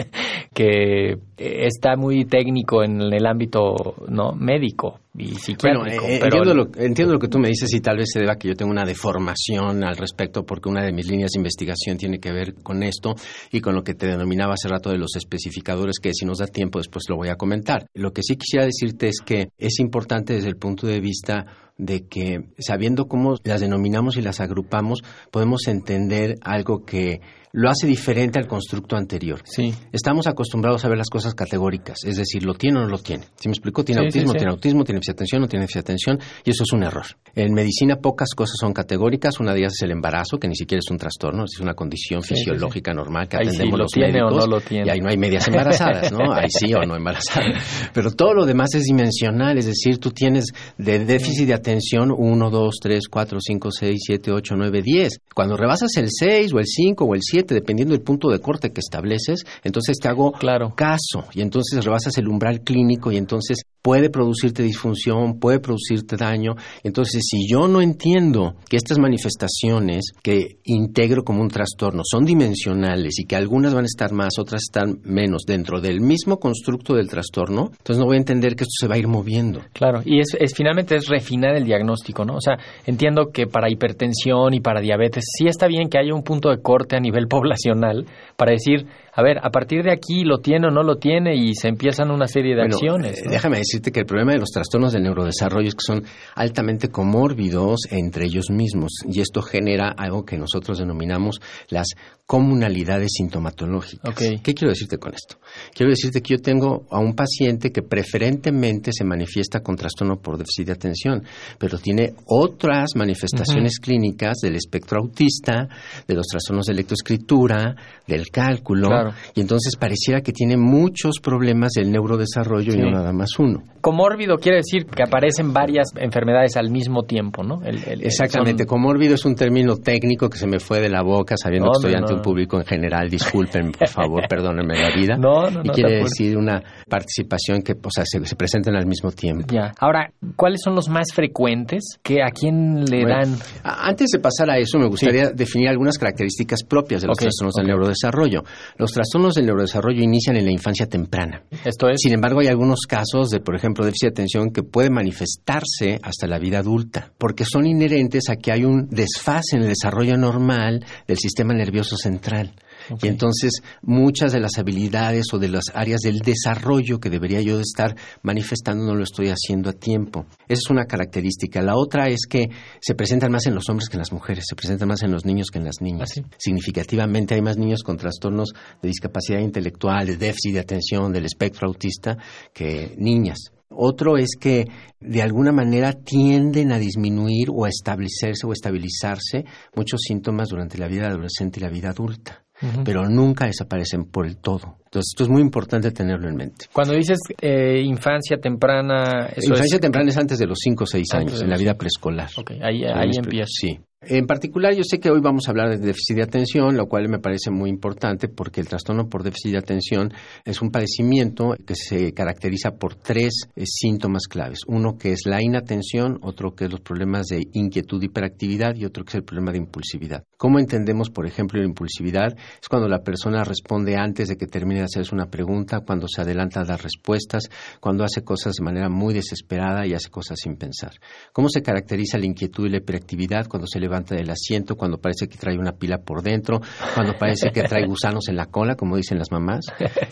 que 0.53 1.19
está 1.37 1.95
muy 1.95 2.25
técnico 2.25 2.83
en 2.83 3.01
el 3.01 3.25
ámbito 3.25 3.95
no 4.09 4.33
médico 4.33 4.99
y 5.17 5.35
psiquiátrico. 5.35 5.83
Bueno, 5.83 6.07
eh, 6.07 6.19
entiendo, 6.21 6.53
lo, 6.53 6.69
entiendo 6.77 7.13
lo 7.13 7.19
que 7.19 7.27
tú 7.27 7.37
me 7.37 7.49
dices 7.49 7.73
y 7.73 7.81
tal 7.81 7.97
vez 7.97 8.09
se 8.13 8.19
deba 8.19 8.37
que 8.37 8.47
yo 8.47 8.55
tenga 8.55 8.71
una 8.71 8.85
deformación 8.85 9.83
al 9.83 9.97
respecto 9.97 10.45
porque 10.45 10.69
una 10.69 10.83
de 10.83 10.93
mis 10.93 11.07
líneas 11.07 11.31
de 11.31 11.39
investigación 11.39 11.97
tiene 11.97 12.19
que 12.19 12.31
ver 12.31 12.55
con 12.63 12.83
esto 12.83 13.15
y 13.51 13.59
con 13.59 13.75
lo 13.75 13.83
que 13.83 13.93
te 13.93 14.07
denominaba 14.07 14.53
hace 14.53 14.69
rato 14.69 14.89
de 14.89 14.97
los 14.97 15.15
especificadores 15.15 15.99
que 16.01 16.13
si 16.13 16.25
nos 16.25 16.39
da 16.39 16.47
tiempo 16.47 16.79
después 16.79 17.05
lo 17.09 17.17
voy 17.17 17.29
a 17.29 17.35
comentar. 17.35 17.87
Lo 17.93 18.13
que 18.13 18.23
sí 18.23 18.37
quisiera 18.37 18.65
decirte 18.65 19.09
es 19.09 19.19
que 19.25 19.49
es 19.57 19.79
importante 19.79 20.33
desde 20.33 20.49
el 20.49 20.55
punto 20.55 20.87
de 20.87 20.99
vista 20.99 21.45
de 21.77 22.07
que 22.07 22.49
sabiendo 22.59 23.07
cómo 23.07 23.35
las 23.43 23.59
denominamos 23.59 24.15
y 24.15 24.21
las 24.21 24.39
agrupamos, 24.39 25.03
podemos 25.31 25.67
entender 25.67 26.37
algo 26.41 26.85
que 26.85 27.21
lo 27.53 27.69
hace 27.69 27.87
diferente 27.87 28.39
al 28.39 28.47
constructo 28.47 28.95
anterior. 28.95 29.41
Sí. 29.43 29.73
Estamos 29.91 30.27
acostumbrados 30.27 30.85
a 30.85 30.89
ver 30.89 30.97
las 30.97 31.09
cosas 31.09 31.33
categóricas, 31.35 31.99
es 32.05 32.17
decir, 32.17 32.43
lo 32.43 32.53
tiene 32.53 32.79
o 32.79 32.81
no 32.81 32.87
lo 32.87 32.99
tiene. 32.99 33.25
Si 33.35 33.49
me 33.49 33.53
explico, 33.53 33.83
tiene 33.83 34.05
autismo, 34.05 34.33
tiene 34.33 34.51
autismo, 34.51 34.83
tiene 34.83 35.01
atención, 35.07 35.41
no 35.41 35.47
tiene 35.47 35.65
atención, 35.65 36.19
y 36.45 36.51
eso 36.51 36.63
es 36.63 36.71
un 36.71 36.83
error. 36.83 37.05
En 37.35 37.53
medicina 37.53 37.97
pocas 37.97 38.33
cosas 38.35 38.55
son 38.59 38.73
categóricas, 38.73 39.39
una 39.39 39.53
de 39.53 39.59
ellas 39.59 39.73
es 39.73 39.83
el 39.83 39.91
embarazo, 39.91 40.37
que 40.37 40.47
ni 40.47 40.55
siquiera 40.55 40.79
es 40.79 40.91
un 40.91 40.97
trastorno, 40.97 41.45
es 41.45 41.59
una 41.59 41.73
condición 41.73 42.23
fisiológica 42.23 42.93
normal 42.93 43.27
que 43.27 43.37
atendemos 43.37 43.77
lo 43.77 43.83
los 43.83 43.91
tiene 43.91 44.21
O 44.21 44.29
no 44.29 44.47
lo 44.47 44.61
tiene. 44.61 44.87
Y 44.87 44.89
ahí 44.89 44.99
no 44.99 45.09
hay 45.09 45.17
medias 45.17 45.47
embarazadas, 45.47 46.11
¿no? 46.11 46.33
Ahí 46.33 46.49
sí 46.49 46.73
o 46.73 46.85
no 46.85 46.95
embarazadas. 46.95 47.91
Pero 47.93 48.11
todo 48.11 48.33
lo 48.33 48.45
demás 48.45 48.73
es 48.75 48.83
dimensional, 48.83 49.57
es 49.57 49.65
decir, 49.65 49.97
tú 49.97 50.11
tienes 50.11 50.45
de 50.77 51.03
déficit 51.05 51.47
de 51.47 51.53
atención 51.53 52.11
1, 52.15 52.49
2, 52.49 52.75
3, 52.81 53.07
4, 53.09 53.39
5, 53.41 53.71
6, 53.71 53.99
7, 54.05 54.31
8, 54.31 54.55
9, 54.57 54.81
10. 54.81 55.21
Cuando 55.33 55.57
rebasas 55.57 55.95
el 55.97 56.07
6 56.09 56.53
o 56.53 56.59
el 56.59 56.65
5 56.65 57.05
o 57.05 57.15
el 57.15 57.21
7, 57.21 57.40
dependiendo 57.43 57.93
del 57.93 58.03
punto 58.03 58.29
de 58.29 58.39
corte 58.39 58.71
que 58.71 58.79
estableces, 58.79 59.45
entonces 59.63 59.97
te 60.01 60.07
hago 60.07 60.31
caso 60.75 61.25
y 61.33 61.41
entonces 61.41 61.83
rebasas 61.83 62.17
el 62.17 62.27
umbral 62.27 62.61
clínico 62.61 63.11
y 63.11 63.17
entonces 63.17 63.63
puede 63.81 64.09
producirte 64.09 64.63
disfunción, 64.63 65.39
puede 65.39 65.59
producirte 65.59 66.15
daño. 66.15 66.55
Entonces, 66.83 67.23
si 67.27 67.47
yo 67.49 67.67
no 67.67 67.81
entiendo 67.81 68.55
que 68.69 68.77
estas 68.77 68.99
manifestaciones 68.99 70.11
que 70.21 70.59
integro 70.65 71.23
como 71.23 71.41
un 71.41 71.49
trastorno 71.49 72.03
son 72.05 72.25
dimensionales 72.25 73.19
y 73.19 73.25
que 73.25 73.35
algunas 73.35 73.73
van 73.73 73.85
a 73.85 73.87
estar 73.87 74.13
más, 74.13 74.37
otras 74.37 74.61
están 74.63 74.99
menos 75.03 75.43
dentro 75.47 75.81
del 75.81 75.99
mismo 76.01 76.37
constructo 76.37 76.93
del 76.93 77.09
trastorno, 77.09 77.71
entonces 77.71 77.97
no 77.97 78.05
voy 78.05 78.17
a 78.17 78.19
entender 78.19 78.55
que 78.55 78.63
esto 78.63 78.73
se 78.79 78.87
va 78.87 78.95
a 78.95 78.99
ir 78.99 79.07
moviendo. 79.07 79.61
Claro, 79.73 80.01
y 80.05 80.19
es, 80.19 80.35
es 80.39 80.53
finalmente 80.55 80.95
es 80.95 81.07
refinar 81.07 81.55
el 81.55 81.65
diagnóstico, 81.65 82.23
¿no? 82.23 82.35
O 82.35 82.41
sea, 82.41 82.57
entiendo 82.85 83.31
que 83.33 83.47
para 83.47 83.69
hipertensión 83.69 84.53
y 84.53 84.59
para 84.59 84.81
diabetes 84.81 85.25
sí 85.37 85.47
está 85.47 85.67
bien 85.67 85.89
que 85.89 85.97
haya 85.97 86.13
un 86.13 86.23
punto 86.23 86.49
de 86.49 86.61
corte 86.61 86.95
a 86.95 86.99
nivel 86.99 87.27
poblacional 87.31 88.05
para 88.35 88.51
decir, 88.51 88.85
a 89.13 89.21
ver, 89.21 89.37
a 89.41 89.49
partir 89.49 89.83
de 89.83 89.91
aquí 89.91 90.23
lo 90.23 90.39
tiene 90.39 90.67
o 90.67 90.71
no 90.71 90.83
lo 90.83 90.97
tiene 90.97 91.35
y 91.35 91.53
se 91.53 91.67
empiezan 91.67 92.11
una 92.11 92.27
serie 92.27 92.55
de 92.55 92.63
acciones. 92.63 93.21
Déjame 93.29 93.57
decirte 93.57 93.91
que 93.91 94.01
el 94.01 94.05
problema 94.05 94.33
de 94.33 94.39
los 94.39 94.49
trastornos 94.49 94.93
del 94.93 95.03
neurodesarrollo 95.03 95.67
es 95.67 95.75
que 95.75 95.85
son 95.85 96.03
altamente 96.35 96.89
comórbidos 96.89 97.81
entre 97.89 98.25
ellos 98.25 98.49
mismos 98.49 98.91
y 99.07 99.19
esto 99.19 99.41
genera 99.41 99.89
algo 99.89 100.23
que 100.23 100.37
nosotros 100.37 100.79
denominamos 100.79 101.41
las 101.69 101.87
comunalidades 102.25 103.09
sintomatológicas. 103.17 104.15
¿Qué 104.15 104.53
quiero 104.53 104.69
decirte 104.69 104.97
con 104.97 105.13
esto? 105.13 105.35
Quiero 105.75 105.89
decirte 105.89 106.21
que 106.21 106.35
yo 106.35 106.41
tengo 106.41 106.85
a 106.89 106.99
un 106.99 107.13
paciente 107.13 107.73
que 107.73 107.81
preferentemente 107.81 108.91
se 108.93 109.03
manifiesta 109.03 109.59
con 109.59 109.75
trastorno 109.75 110.15
por 110.21 110.37
déficit 110.37 110.67
de 110.67 110.71
atención, 110.71 111.23
pero 111.57 111.77
tiene 111.77 112.13
otras 112.27 112.91
manifestaciones 112.95 113.79
clínicas 113.79 114.37
del 114.41 114.55
espectro 114.55 115.01
autista, 115.01 115.67
de 116.07 116.15
los 116.15 116.25
trastornos 116.27 116.67
de 116.67 116.75
lectoescritura, 116.75 117.75
del 118.07 118.29
cálculo, 118.29 118.87
y 119.35 119.41
entonces 119.41 119.75
pareciera 119.75 120.21
que 120.21 120.31
tiene 120.31 120.57
muchos 120.57 121.19
problemas 121.21 121.71
del 121.71 121.91
neurodesarrollo 121.91 122.73
y 122.73 122.77
no 122.77 122.91
nada 122.91 123.11
más 123.13 123.29
uno. 123.39 123.63
Comórbido 123.81 124.37
quiere 124.37 124.57
decir 124.57 124.85
que 124.85 125.03
aparecen 125.03 125.53
varias 125.53 125.87
enfermedades 125.95 126.55
al 126.57 126.69
mismo 126.69 127.03
tiempo, 127.03 127.43
¿no? 127.43 127.61
Exactamente, 127.63 128.65
comórbido 128.65 129.15
es 129.15 129.25
un 129.25 129.35
término 129.35 129.77
técnico 129.77 130.29
que 130.29 130.37
se 130.37 130.47
me 130.47 130.59
fue 130.59 130.79
de 130.79 130.89
la 130.89 131.01
boca 131.01 131.35
sabiendo 131.37 131.71
que 131.71 131.77
estoy 131.77 131.93
ante 131.95 132.13
un 132.13 132.21
público 132.21 132.57
en 132.57 132.65
general, 132.65 133.09
disculpen, 133.09 133.71
por 133.71 133.87
favor, 133.87 134.23
perdónenme 134.29 134.75
la 134.79 134.95
vida. 134.95 135.17
No, 135.17 135.49
no, 135.49 135.61
y 135.63 135.69
quiere 135.69 136.03
decir 136.03 136.37
una 136.37 136.61
participación 136.87 137.61
que 137.61 137.73
o 137.73 137.89
sea, 137.89 138.03
se, 138.05 138.23
se, 138.25 138.35
presentan 138.35 138.75
al 138.75 138.85
mismo 138.85 139.11
tiempo. 139.11 139.47
Ya. 139.51 139.71
Ahora, 139.79 140.11
¿cuáles 140.35 140.61
son 140.63 140.75
los 140.75 140.89
más 140.89 141.13
frecuentes? 141.13 141.99
¿Que 142.03 142.21
¿A 142.21 142.29
quién 142.29 142.85
le 142.85 143.05
dan? 143.05 143.35
Antes 143.63 144.09
de 144.11 144.19
pasar 144.19 144.49
a 144.49 144.57
eso, 144.57 144.77
me 144.77 144.87
gustaría 144.87 145.31
definir 145.31 145.69
algunas 145.69 145.97
características 145.97 146.63
propias 146.63 147.01
de 147.01 147.07
los 147.07 147.17
trastornos 147.17 147.55
del 147.55 147.67
neurodesarrollo. 147.67 148.43
Los 148.77 148.90
trastornos 148.93 149.33
del 149.35 149.45
neurodesarrollo 149.45 150.01
inician 150.01 150.37
en 150.37 150.45
la 150.45 150.51
infancia 150.51 150.87
temprana. 150.87 151.43
Esto 151.63 151.89
es. 151.89 152.01
Sin 152.01 152.13
embargo, 152.13 152.39
hay 152.39 152.47
algunos 152.47 152.81
casos 152.87 153.29
de, 153.29 153.39
por 153.39 153.55
ejemplo, 153.55 153.85
déficit 153.85 154.09
de 154.09 154.13
atención 154.13 154.51
que 154.51 154.63
puede 154.63 154.89
manifestarse 154.89 155.99
hasta 156.01 156.27
la 156.27 156.39
vida 156.39 156.59
adulta, 156.59 157.11
porque 157.17 157.45
son 157.45 157.65
inherentes 157.65 158.29
a 158.29 158.35
que 158.35 158.51
hay 158.51 158.63
un 158.63 158.87
desfase 158.89 159.55
en 159.55 159.63
el 159.63 159.69
desarrollo 159.69 160.17
normal 160.17 160.85
del 161.07 161.17
sistema 161.17 161.53
nervioso 161.53 161.95
central. 161.97 162.53
Y 163.01 163.07
entonces 163.07 163.61
muchas 163.81 164.31
de 164.31 164.39
las 164.39 164.57
habilidades 164.57 165.25
o 165.33 165.39
de 165.39 165.49
las 165.49 165.65
áreas 165.73 166.01
del 166.01 166.19
desarrollo 166.19 166.99
que 166.99 167.09
debería 167.09 167.41
yo 167.41 167.59
estar 167.59 167.95
manifestando 168.21 168.85
no 168.85 168.95
lo 168.95 169.03
estoy 169.03 169.29
haciendo 169.29 169.69
a 169.69 169.73
tiempo. 169.73 170.25
Esa 170.47 170.61
es 170.65 170.69
una 170.69 170.85
característica. 170.85 171.61
La 171.61 171.75
otra 171.75 172.09
es 172.09 172.25
que 172.29 172.49
se 172.79 172.95
presentan 172.95 173.31
más 173.31 173.45
en 173.47 173.55
los 173.55 173.69
hombres 173.69 173.89
que 173.89 173.97
en 173.97 173.99
las 173.99 174.11
mujeres, 174.11 174.45
se 174.47 174.55
presentan 174.55 174.87
más 174.87 175.03
en 175.03 175.11
los 175.11 175.25
niños 175.25 175.47
que 175.51 175.59
en 175.59 175.65
las 175.65 175.81
niñas. 175.81 176.09
¿Ah, 176.11 176.13
sí? 176.13 176.23
Significativamente 176.37 177.35
hay 177.35 177.41
más 177.41 177.57
niños 177.57 177.83
con 177.83 177.97
trastornos 177.97 178.53
de 178.81 178.87
discapacidad 178.89 179.39
intelectual, 179.39 180.07
de 180.07 180.17
déficit 180.17 180.53
de 180.53 180.59
atención, 180.59 181.11
del 181.11 181.25
espectro 181.25 181.67
autista, 181.67 182.17
que 182.53 182.95
niñas. 182.97 183.51
Otro 183.73 184.17
es 184.17 184.35
que 184.39 184.67
de 184.99 185.21
alguna 185.21 185.53
manera 185.53 185.93
tienden 185.93 186.71
a 186.73 186.77
disminuir 186.77 187.47
o 187.49 187.65
a 187.65 187.69
establecerse 187.69 188.45
o 188.45 188.51
estabilizarse 188.51 189.45
muchos 189.75 190.01
síntomas 190.01 190.49
durante 190.49 190.77
la 190.77 190.87
vida 190.87 191.07
adolescente 191.07 191.59
y 191.59 191.63
la 191.63 191.69
vida 191.69 191.89
adulta, 191.89 192.40
pero 192.83 193.07
nunca 193.07 193.45
desaparecen 193.45 194.05
por 194.05 194.25
el 194.25 194.37
todo. 194.37 194.77
Entonces, 194.85 195.13
esto 195.13 195.23
es 195.23 195.29
muy 195.29 195.41
importante 195.41 195.91
tenerlo 195.91 196.27
en 196.27 196.35
mente. 196.35 196.65
Cuando 196.73 196.93
dices 196.93 197.19
eh, 197.39 197.81
infancia 197.83 198.37
temprana, 198.37 199.27
eso 199.35 199.51
Infancia 199.51 199.75
es... 199.75 199.81
temprana 199.81 200.09
es 200.09 200.17
antes 200.17 200.37
de 200.37 200.47
los 200.47 200.57
5 200.61 200.83
o 200.83 200.87
6 200.87 201.07
Antes 201.13 201.33
años, 201.33 201.41
en 201.43 201.49
la 201.49 201.57
vida 201.57 201.75
preescolar. 201.75 202.29
Ok, 202.37 202.51
ahí, 202.61 202.83
ahí 202.83 203.11
empieza. 203.17 203.47
Sí. 203.47 203.79
En 204.03 204.25
particular, 204.25 204.73
yo 204.73 204.81
sé 204.83 204.99
que 204.99 205.11
hoy 205.11 205.21
vamos 205.21 205.47
a 205.47 205.51
hablar 205.51 205.69
de 205.69 205.77
déficit 205.77 206.15
de 206.15 206.23
atención, 206.23 206.75
lo 206.75 206.87
cual 206.87 207.07
me 207.07 207.19
parece 207.19 207.51
muy 207.51 207.69
importante 207.69 208.29
porque 208.29 208.59
el 208.59 208.67
trastorno 208.67 209.07
por 209.07 209.21
déficit 209.21 209.51
de 209.51 209.57
atención 209.59 210.11
es 210.43 210.59
un 210.63 210.71
padecimiento 210.71 211.53
que 211.67 211.75
se 211.75 212.11
caracteriza 212.11 212.71
por 212.71 212.95
tres 212.95 213.45
eh, 213.55 213.63
síntomas 213.67 214.23
claves. 214.27 214.61
Uno 214.65 214.97
que 214.97 215.11
es 215.11 215.27
la 215.27 215.43
inatención, 215.43 216.17
otro 216.23 216.55
que 216.55 216.65
es 216.65 216.71
los 216.71 216.81
problemas 216.81 217.27
de 217.27 217.43
inquietud, 217.53 218.01
hiperactividad 218.01 218.73
y 218.75 218.85
otro 218.85 219.03
que 219.03 219.09
es 219.09 219.15
el 219.17 219.23
problema 219.23 219.51
de 219.51 219.59
impulsividad. 219.59 220.23
¿Cómo 220.35 220.57
entendemos, 220.57 221.11
por 221.11 221.27
ejemplo, 221.27 221.59
la 221.59 221.67
impulsividad? 221.67 222.35
Es 222.59 222.67
cuando 222.67 222.87
la 222.87 223.03
persona 223.03 223.43
responde 223.43 223.97
antes 223.97 224.29
de 224.29 224.35
que 224.35 224.47
termine 224.47 224.79
de 224.79 224.85
hacerse 224.85 225.13
una 225.13 225.29
pregunta, 225.29 225.81
cuando 225.81 226.07
se 226.07 226.21
adelanta 226.21 226.61
a 226.61 226.65
dar 226.65 226.81
respuestas, 226.81 227.43
cuando 227.79 228.03
hace 228.03 228.23
cosas 228.23 228.55
de 228.55 228.65
manera 228.65 228.89
muy 228.89 229.13
desesperada 229.13 229.85
y 229.85 229.93
hace 229.93 230.09
cosas 230.09 230.39
sin 230.41 230.55
pensar. 230.55 230.93
¿Cómo 231.33 231.49
se 231.49 231.61
caracteriza 231.61 232.17
la 232.17 232.25
inquietud 232.25 232.65
y 232.65 232.71
la 232.71 232.77
hiperactividad? 232.77 233.45
Cuando 233.45 233.67
se 233.67 233.79
levanta 233.91 234.15
del 234.15 234.29
asiento, 234.29 234.75
cuando 234.75 234.97
parece 234.97 235.27
que 235.27 235.37
trae 235.37 235.57
una 235.57 235.73
pila 235.73 235.97
por 235.97 236.21
dentro, 236.23 236.61
cuando 236.95 237.17
parece 237.17 237.51
que 237.51 237.63
trae 237.63 237.85
gusanos 237.85 238.29
en 238.29 238.37
la 238.37 238.45
cola, 238.45 238.75
como 238.75 238.95
dicen 238.95 239.19
las 239.19 239.31
mamás. 239.31 239.65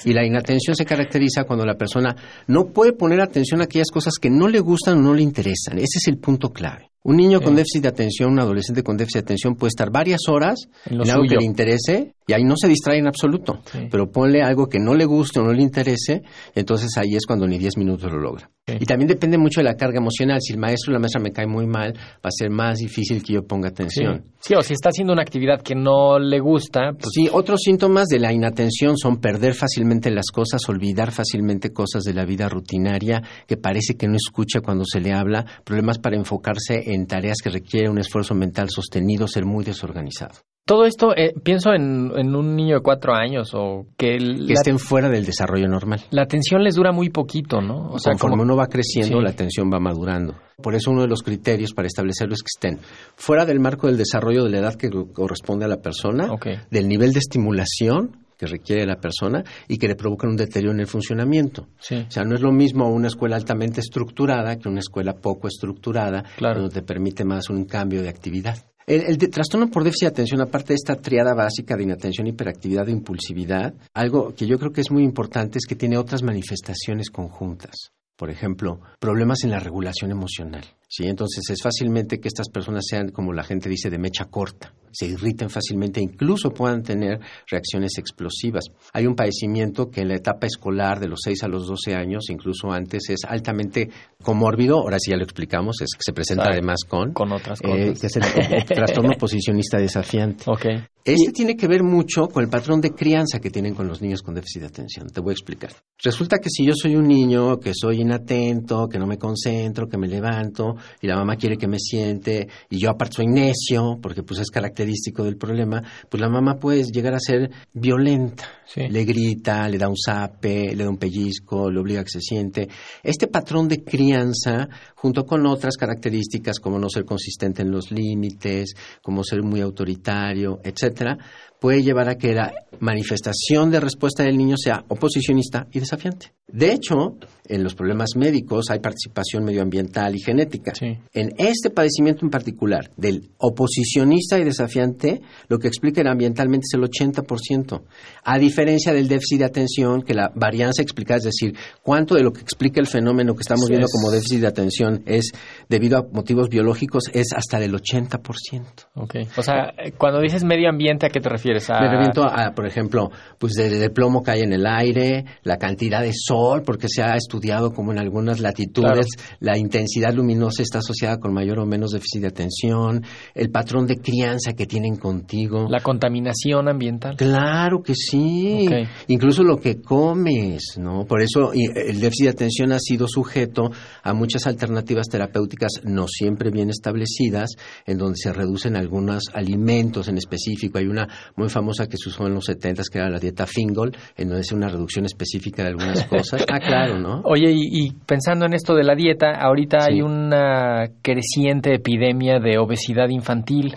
Y 0.04 0.14
la 0.14 0.26
inatención 0.26 0.76
se 0.76 0.86
caracteriza 0.86 1.46
cuando 1.46 1.66
la 1.66 1.76
persona 1.76 2.16
no 2.48 2.66
puede 2.74 2.94
poner 2.94 3.22
atención 3.22 3.62
a 3.62 3.66
aquellas 3.66 3.92
cosas 3.92 4.16
que 4.20 4.30
no 4.30 4.48
le 4.48 4.60
gustan 4.60 4.98
o 4.98 5.02
no 5.02 5.14
le 5.14 5.22
interesan. 5.22 5.78
Ese 5.78 5.98
es 5.98 6.08
el 6.08 6.18
punto 6.18 6.52
clave. 6.52 6.90
Un 7.04 7.16
niño 7.16 7.40
con 7.40 7.52
Sí. 7.52 7.56
déficit 7.58 7.84
de 7.84 7.88
atención, 7.90 8.32
un 8.34 8.40
adolescente 8.40 8.84
con 8.84 8.98
déficit 8.98 9.22
de 9.22 9.26
atención 9.26 9.56
puede 9.56 9.70
estar 9.70 9.90
varias 9.90 10.22
horas 10.28 10.68
En 10.86 11.02
en 11.02 11.10
algo 11.10 11.24
que 11.28 11.36
le 11.38 11.46
interese 11.46 12.14
y 12.28 12.34
ahí 12.34 12.44
no 12.44 12.56
se 12.58 12.68
distrae 12.68 13.00
en 13.00 13.08
absoluto. 13.08 13.62
Sí. 13.72 13.88
Pero 13.90 14.12
ponle 14.12 14.42
algo 14.44 14.68
que 14.68 14.80
no 14.80 14.94
le 14.94 15.06
guste 15.06 15.40
o 15.40 15.44
no 15.44 15.54
le 15.54 15.64
interese, 15.64 16.22
entonces 16.56 16.90
ahí 16.98 17.16
es 17.16 17.26
cuando 17.26 17.48
ni 17.48 17.58
10 17.58 17.78
minutos 17.78 18.12
lo 18.12 18.20
logra. 18.20 18.52
Sí. 18.68 18.76
Y 18.82 18.86
también 18.86 19.08
depende 19.08 19.38
mucho 19.38 19.62
de 19.62 19.64
la 19.64 19.74
carga 19.76 19.98
emocional. 19.98 20.40
Si 20.42 20.54
el 20.54 20.60
maestro 20.60 20.92
o 20.92 20.94
la 20.94 21.00
maestra 21.00 21.20
me 21.22 21.32
cae 21.32 21.48
muy 21.48 21.66
mal, 21.66 21.94
va 21.94 22.28
a 22.28 22.32
ser 22.32 22.52
más 22.52 22.78
difícil 22.78 23.24
que 23.24 23.34
yo 23.34 23.48
ponga 23.48 23.70
Sí. 23.70 23.74
atención. 23.74 24.26
Sí, 24.42 24.54
o 24.54 24.62
si 24.62 24.74
está 24.74 24.90
haciendo 24.90 25.12
una 25.14 25.22
actividad 25.24 25.62
que 25.62 25.74
no 25.76 26.20
le 26.20 26.40
gusta, 26.40 26.92
pues 26.94 27.08
Sí, 27.14 27.28
otros 27.32 27.62
síntomas 27.64 28.08
de 28.08 28.20
la 28.20 28.32
inatención 28.32 28.96
son 28.98 29.18
perder 29.20 29.56
fácilmente 29.56 30.12
las 30.12 30.28
cosas, 30.32 30.62
olvidar 30.70 31.12
fácilmente 31.12 31.72
cosas 31.74 32.04
de 32.04 32.14
la 32.14 32.26
vida 32.26 32.48
rutinaria, 32.48 33.24
que 33.48 33.58
parece 33.58 33.96
que 33.96 34.08
no 34.08 34.16
escucha 34.16 34.60
cuando 34.62 34.84
se 34.86 35.00
le 35.00 35.14
habla, 35.14 35.46
problemas 35.64 35.98
para 35.98 36.16
enfocarse 36.18 36.89
en 36.94 37.08
tareas 37.08 37.38
que 37.44 37.50
requieren 37.50 37.92
un 37.92 38.00
esfuerzo 38.00 38.36
mental 38.36 38.68
sostenido, 38.70 39.28
ser 39.28 39.46
muy 39.46 39.64
desorganizado. 39.66 40.34
todo 40.66 40.86
esto, 40.86 41.16
eh, 41.18 41.34
pienso 41.44 41.74
en, 41.74 42.12
en 42.16 42.36
un 42.36 42.56
niño 42.56 42.76
de 42.76 42.82
cuatro 42.84 43.16
años 43.16 43.56
o 43.56 43.88
que, 43.98 44.16
el- 44.16 44.46
Que 44.46 44.54
estén 44.54 44.78
fuera 44.78 45.10
del 45.10 45.26
desarrollo 45.26 45.68
normal. 45.68 46.02
la 46.12 46.22
atención 46.22 46.62
les 46.64 46.76
dura 46.76 46.92
muy 46.92 47.10
poquito, 47.10 47.60
¿no? 47.60 47.90
O 47.90 47.98
sea, 47.98 48.12
Conforme 48.12 48.34
como- 48.34 48.44
uno 48.44 48.56
va 48.56 48.68
creciendo, 48.68 49.18
Sí. 49.18 49.24
la 49.24 49.32
atención 49.32 49.72
va 49.74 49.80
madurando. 49.80 50.36
Por 50.62 50.76
eso 50.76 50.92
uno 50.92 51.02
de 51.02 51.08
los 51.08 51.24
criterios 51.24 51.74
para 51.74 51.88
establecerlo 51.88 52.36
es 52.36 52.44
que 52.44 52.52
estén 52.56 52.80
fuera 53.16 53.46
del 53.46 53.60
marco 53.60 53.88
del 53.88 53.98
desarrollo 53.98 54.44
de 54.44 54.52
la 54.52 54.60
edad 54.60 54.76
que 54.76 54.92
corresponde 55.12 55.66
a 55.66 55.70
la 55.70 55.78
persona, 55.78 56.30
del 56.70 56.88
nivel 56.88 57.14
de 57.14 57.20
estimulación 57.20 58.18
que 58.40 58.48
requiere 58.48 58.86
la 58.86 58.96
persona 58.96 59.44
y 59.68 59.78
que 59.78 59.90
le 59.90 59.96
provocan 59.96 60.30
un 60.30 60.38
deterioro 60.38 60.74
en 60.74 60.80
el 60.80 60.88
funcionamiento. 60.88 61.68
Sí. 61.80 62.06
O 62.08 62.10
sea, 62.12 62.24
no 62.24 62.36
es 62.36 62.42
lo 62.42 62.54
mismo 62.54 62.88
una 62.90 63.08
escuela 63.10 63.36
altamente 63.36 63.82
estructurada 63.82 64.56
que 64.58 64.70
una 64.70 64.80
escuela 64.80 65.14
poco 65.14 65.50
estructurada, 65.50 66.24
Claro. 66.38 66.62
donde 66.62 66.74
te 66.76 66.82
permite 66.82 67.26
más 67.26 67.50
un 67.50 67.66
cambio 67.66 68.02
de 68.02 68.08
actividad. 68.10 68.58
El, 68.88 69.02
el 69.02 69.18
de- 69.18 69.28
trastorno 69.28 69.70
por 69.70 69.84
déficit 69.84 70.04
de 70.08 70.12
atención, 70.14 70.42
aparte 70.42 70.70
de 70.70 70.76
esta 70.76 70.96
triada 70.96 71.36
básica 71.36 71.76
de 71.76 71.84
inatención, 71.84 72.26
hiperactividad 72.28 72.88
e 72.88 72.92
impulsividad, 72.92 73.74
algo 73.94 74.34
que 74.34 74.48
yo 74.48 74.58
creo 74.58 74.72
que 74.72 74.82
es 74.82 74.90
muy 74.90 75.04
importante 75.04 75.58
es 75.60 75.66
que 75.68 75.76
tiene 75.76 75.98
otras 75.98 76.24
manifestaciones 76.24 77.10
conjuntas. 77.12 77.92
Por 78.16 78.30
ejemplo, 78.32 78.80
problemas 79.00 79.44
en 79.44 79.52
la 79.52 79.60
regulación 79.60 80.12
emocional. 80.12 80.64
¿Sí? 80.90 81.06
Entonces 81.08 81.50
es 81.50 81.62
fácilmente 81.62 82.20
que 82.20 82.28
estas 82.28 82.50
personas 82.50 82.84
sean, 82.90 83.10
como 83.10 83.32
la 83.32 83.44
gente 83.44 83.70
dice, 83.70 83.90
de 83.90 84.00
mecha 84.00 84.26
corta. 84.26 84.74
Se 84.92 85.06
irriten 85.06 85.52
fácilmente 85.52 86.00
e 86.00 86.04
incluso 86.04 86.50
puedan 86.50 86.82
tener 86.82 87.20
reacciones 87.48 87.92
explosivas. 88.00 88.66
Hay 88.92 89.06
un 89.06 89.16
padecimiento 89.16 89.90
que 89.92 90.02
en 90.02 90.08
la 90.08 90.16
etapa 90.16 90.48
escolar 90.48 91.00
de 91.00 91.08
los 91.08 91.20
6 91.24 91.44
a 91.44 91.48
los 91.48 91.68
12 91.68 91.94
años, 91.94 92.26
incluso 92.30 92.72
antes, 92.72 93.04
es 93.10 93.20
altamente 93.24 93.90
comórbido. 94.24 94.80
Ahora 94.80 94.98
sí 95.00 95.12
ya 95.12 95.18
lo 95.18 95.24
explicamos, 95.24 95.80
es 95.82 95.92
que 95.94 96.02
se 96.02 96.12
presenta 96.12 96.50
además 96.50 96.80
con, 96.88 97.14
con 97.14 97.32
otras 97.32 97.60
eh, 97.62 97.94
cosas. 97.94 98.00
que 98.00 98.08
es 98.08 98.16
el, 98.16 98.54
el 98.54 98.66
trastorno 98.66 99.14
posicionista 99.14 99.78
desafiante. 99.78 100.46
Ok. 100.48 100.66
Este 101.06 101.32
tiene 101.32 101.56
que 101.56 101.68
ver 101.68 101.82
mucho 101.82 102.28
con 102.28 102.44
el 102.44 102.50
patrón 102.50 102.82
de 102.82 102.92
crianza 102.92 103.40
que 103.40 103.50
tienen 103.50 103.74
con 103.74 103.88
los 103.88 104.02
niños 104.02 104.22
con 104.22 104.36
déficit 104.36 104.62
de 104.62 104.68
atención. 104.68 105.08
Te 105.10 105.22
voy 105.22 105.32
a 105.32 105.34
explicar. 105.34 105.72
Resulta 106.04 106.38
que 106.38 106.50
si 106.50 106.66
yo 106.66 106.74
soy 106.76 106.96
un 106.96 107.08
niño 107.08 107.58
que 107.58 107.72
soy 107.74 108.02
inatento, 108.02 108.88
que 108.88 109.00
no 109.00 109.08
me 109.08 109.18
concentro, 109.18 109.88
que 109.88 109.98
me 109.98 110.08
levanto 110.08 110.76
y 111.02 111.08
la 111.08 111.16
mamá 111.16 111.36
quiere 111.36 111.58
que 111.58 111.68
me 111.68 111.80
siente 111.80 112.48
y 112.70 112.80
yo 112.80 112.90
aparte 112.90 113.18
soy 113.18 113.28
necio, 113.28 113.98
porque 114.02 114.24
pues 114.24 114.40
es 114.40 114.50
característico 114.50 115.24
del 115.24 115.38
problema, 115.38 115.84
pues 116.10 116.22
la 116.22 116.30
mamá 116.30 116.56
puede 116.60 116.84
llegar 116.84 117.14
a 117.14 117.20
ser 117.20 117.52
violenta. 117.74 118.59
Sí. 118.72 118.82
Le 118.88 119.04
grita, 119.04 119.68
le 119.68 119.80
da 119.80 119.90
un 119.90 119.96
zape, 119.98 120.76
le 120.76 120.84
da 120.84 120.90
un 120.90 120.98
pellizco, 120.98 121.72
le 121.72 121.80
obliga 121.80 122.02
a 122.02 122.04
que 122.04 122.12
se 122.12 122.22
siente. 122.22 122.70
Este 123.02 123.28
patrón 123.28 123.68
de 123.68 123.84
crianza, 123.84 124.70
junto 124.94 125.26
con 125.26 125.48
otras 125.48 125.76
características 125.76 126.60
como 126.60 126.78
no 126.78 126.88
ser 126.88 127.04
consistente 127.04 127.64
en 127.64 127.72
los 127.72 127.92
límites, 127.92 128.76
como 129.02 129.24
ser 129.24 129.42
muy 129.42 129.62
autoritario, 129.62 130.60
etcétera, 130.64 131.18
puede 131.60 131.82
llevar 131.82 132.10
a 132.10 132.16
que 132.16 132.34
la 132.34 132.54
manifestación 132.80 133.72
de 133.72 133.80
respuesta 133.80 134.24
del 134.24 134.38
niño 134.38 134.56
sea 134.56 134.86
oposicionista 134.88 135.68
y 135.72 135.80
desafiante. 135.80 136.34
De 136.48 136.72
hecho, 136.72 137.18
en 137.46 137.64
los 137.64 137.76
problemas 137.76 138.12
médicos 138.16 138.66
hay 138.70 138.80
participación 138.80 139.44
medioambiental 139.44 140.16
y 140.16 140.20
genética. 140.20 140.74
Sí. 140.74 140.98
En 141.14 141.34
este 141.38 141.70
padecimiento 141.70 142.26
en 142.26 142.32
particular, 142.32 142.92
del 142.98 143.32
oposicionista 143.38 144.40
y 144.40 144.44
desafiante, 144.44 145.22
lo 145.48 145.60
que 145.60 145.68
explica 145.68 146.02
el 146.02 146.08
ambientalmente 146.08 146.66
es 146.66 146.74
el 146.74 146.82
80%. 146.82 147.84
A 148.24 148.40
diferencia 148.40 148.59
del 148.66 149.08
déficit 149.08 149.40
de 149.40 149.46
atención, 149.46 150.02
que 150.02 150.14
la 150.14 150.32
varianza 150.36 150.82
explicada, 150.82 151.18
es 151.20 151.24
decir, 151.26 151.56
cuánto 151.82 152.16
de 152.16 152.24
lo 152.24 152.32
que 152.34 152.42
explica 152.42 152.80
el 152.80 152.88
fenómeno 152.88 153.34
que 153.34 153.42
estamos 153.42 153.66
Sí, 153.66 153.72
viendo 153.72 153.86
es- 153.86 153.92
como 153.94 154.12
déficit 154.12 154.42
de 154.42 154.48
atención 154.48 155.04
es 155.06 155.32
debido 155.70 155.98
a 155.98 156.04
motivos 156.12 156.50
biológicos, 156.50 157.04
es 157.14 157.28
hasta 157.36 157.60
del 157.60 157.74
80%. 157.76 158.88
Ok. 158.96 159.16
O 159.38 159.42
sea, 159.42 159.72
cuando 159.98 160.20
dices 160.22 160.44
medio 160.44 160.70
ambiente, 160.70 161.06
¿a 161.06 161.10
qué 161.10 161.20
te 161.20 161.30
refieres? 161.30 161.70
A... 161.70 161.80
Me 161.80 161.90
reviento 161.90 162.24
a, 162.24 162.54
por 162.54 162.66
ejemplo, 162.68 163.10
pues 163.38 163.54
de, 163.54 163.70
de 163.70 163.90
plomo 163.90 164.24
que 164.24 164.32
hay 164.32 164.42
en 164.42 164.54
el 164.54 164.66
aire, 164.66 165.26
la 165.44 165.58
cantidad 165.58 166.02
de 166.02 166.12
sol, 166.14 166.64
porque 166.66 166.88
se 166.90 167.02
ha 167.02 167.16
estudiado 167.16 167.72
como 167.72 167.92
en 167.92 168.00
algunas 168.00 168.40
latitudes 168.40 169.08
la 169.40 169.58
intensidad 169.58 170.14
luminosa 170.14 170.62
está 170.64 170.80
asociada 170.80 171.18
con 171.20 171.34
mayor 171.34 171.60
o 171.60 171.66
menos 171.66 171.92
déficit 171.92 172.22
de 172.22 172.28
atención, 172.28 173.04
el 173.36 173.50
patrón 173.52 173.86
de 173.88 173.98
crianza 173.98 174.54
que 174.54 174.66
tienen 174.66 174.98
contigo. 174.98 175.68
La 175.70 175.80
contaminación 175.82 176.68
ambiental. 176.68 177.16
Claro 177.18 177.82
que 177.84 177.94
sí. 177.96 178.49
Ok. 178.68 178.88
Incluso 179.08 179.44
lo 179.44 179.58
que 179.58 179.82
comes, 179.82 180.78
¿no? 180.80 181.06
Por 181.06 181.22
eso 181.22 181.52
y, 181.54 181.66
el 181.66 182.00
déficit 182.00 182.26
de 182.26 182.30
atención 182.32 182.72
ha 182.72 182.80
sido 182.80 183.08
sujeto 183.08 183.70
a 184.04 184.14
muchas 184.14 184.48
alternativas 184.48 185.08
terapéuticas 185.08 185.72
no 185.84 186.08
siempre 186.08 186.52
bien 186.52 186.70
establecidas, 186.70 187.50
en 187.86 187.98
donde 187.98 188.18
se 188.18 188.34
reducen 188.34 188.76
algunos 188.76 189.24
alimentos 189.34 190.08
en 190.08 190.18
específico. 190.18 190.78
Hay 190.78 190.88
una 190.88 191.08
muy 191.36 191.50
famosa 191.50 191.88
que 191.88 191.98
se 191.98 192.10
usó 192.10 192.28
en 192.28 192.34
los 192.36 192.46
70 192.46 192.84
que 192.92 193.00
era 193.00 193.10
la 193.10 193.20
dieta 193.20 193.46
Fingol, 193.46 193.96
en 194.16 194.28
donde 194.28 194.42
es 194.42 194.52
una 194.52 194.68
reducción 194.68 195.06
específica 195.06 195.64
de 195.64 195.70
algunas 195.70 196.04
cosas. 196.10 196.46
Ah, 196.52 196.60
claro, 196.60 197.00
¿no? 197.00 197.22
Oye, 197.26 197.52
y, 197.52 197.86
y 197.88 197.92
pensando 198.06 198.46
en 198.46 198.54
esto 198.54 198.76
de 198.76 198.84
la 198.84 198.96
dieta, 198.96 199.32
ahorita 199.40 199.80
Sí. 199.82 199.94
hay 199.94 200.02
una 200.02 200.88
creciente 201.02 201.74
epidemia 201.76 202.40
de 202.40 202.58
obesidad 202.58 203.10
infantil. 203.10 203.76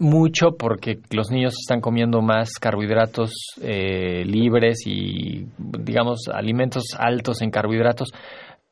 Mucho 0.00 0.56
porque 0.58 0.98
los 1.10 1.30
niños 1.30 1.52
están 1.60 1.80
comiendo 1.80 2.20
más 2.22 2.52
carbohidratos 2.60 3.32
eh, 3.62 4.24
libres 4.24 4.78
y, 4.86 5.46
digamos, 5.58 6.22
alimentos 6.32 6.84
altos 6.98 7.42
en 7.42 7.50
carbohidratos. 7.50 8.08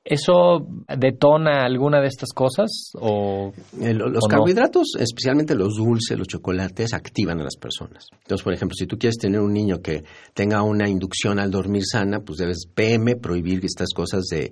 ¿Eso 0.05 0.67
detona 0.97 1.67
alguna 1.67 2.01
de 2.01 2.07
estas 2.07 2.31
cosas? 2.35 2.93
O, 2.99 3.53
Eh, 3.79 3.93
lo- 3.93 4.09
los 4.09 4.25
¿O 4.25 4.29
no? 4.29 4.31
carbohidratos, 4.31 4.95
especialmente 4.99 5.55
los 5.55 5.75
dulces, 5.77 6.17
los 6.17 6.27
chocolates, 6.27 6.95
activan 6.95 7.41
a 7.41 7.45
las 7.45 7.57
personas. 7.57 8.07
Entonces, 8.23 8.43
por 8.43 8.55
ejemplo, 8.55 8.75
si 8.75 8.87
tú 8.87 8.97
quieres 8.97 9.19
tener 9.19 9.41
un 9.41 9.53
niño 9.53 9.81
que 9.83 10.05
tenga 10.33 10.63
una 10.63 10.89
inducción 10.89 11.39
al 11.39 11.51
dormir 11.51 11.83
sana, 11.85 12.21
pues 12.21 12.39
debes 12.39 12.67
PM 12.75 13.17
prohibir 13.17 13.63
estas 13.63 13.89
cosas 13.95 14.25
de, 14.31 14.51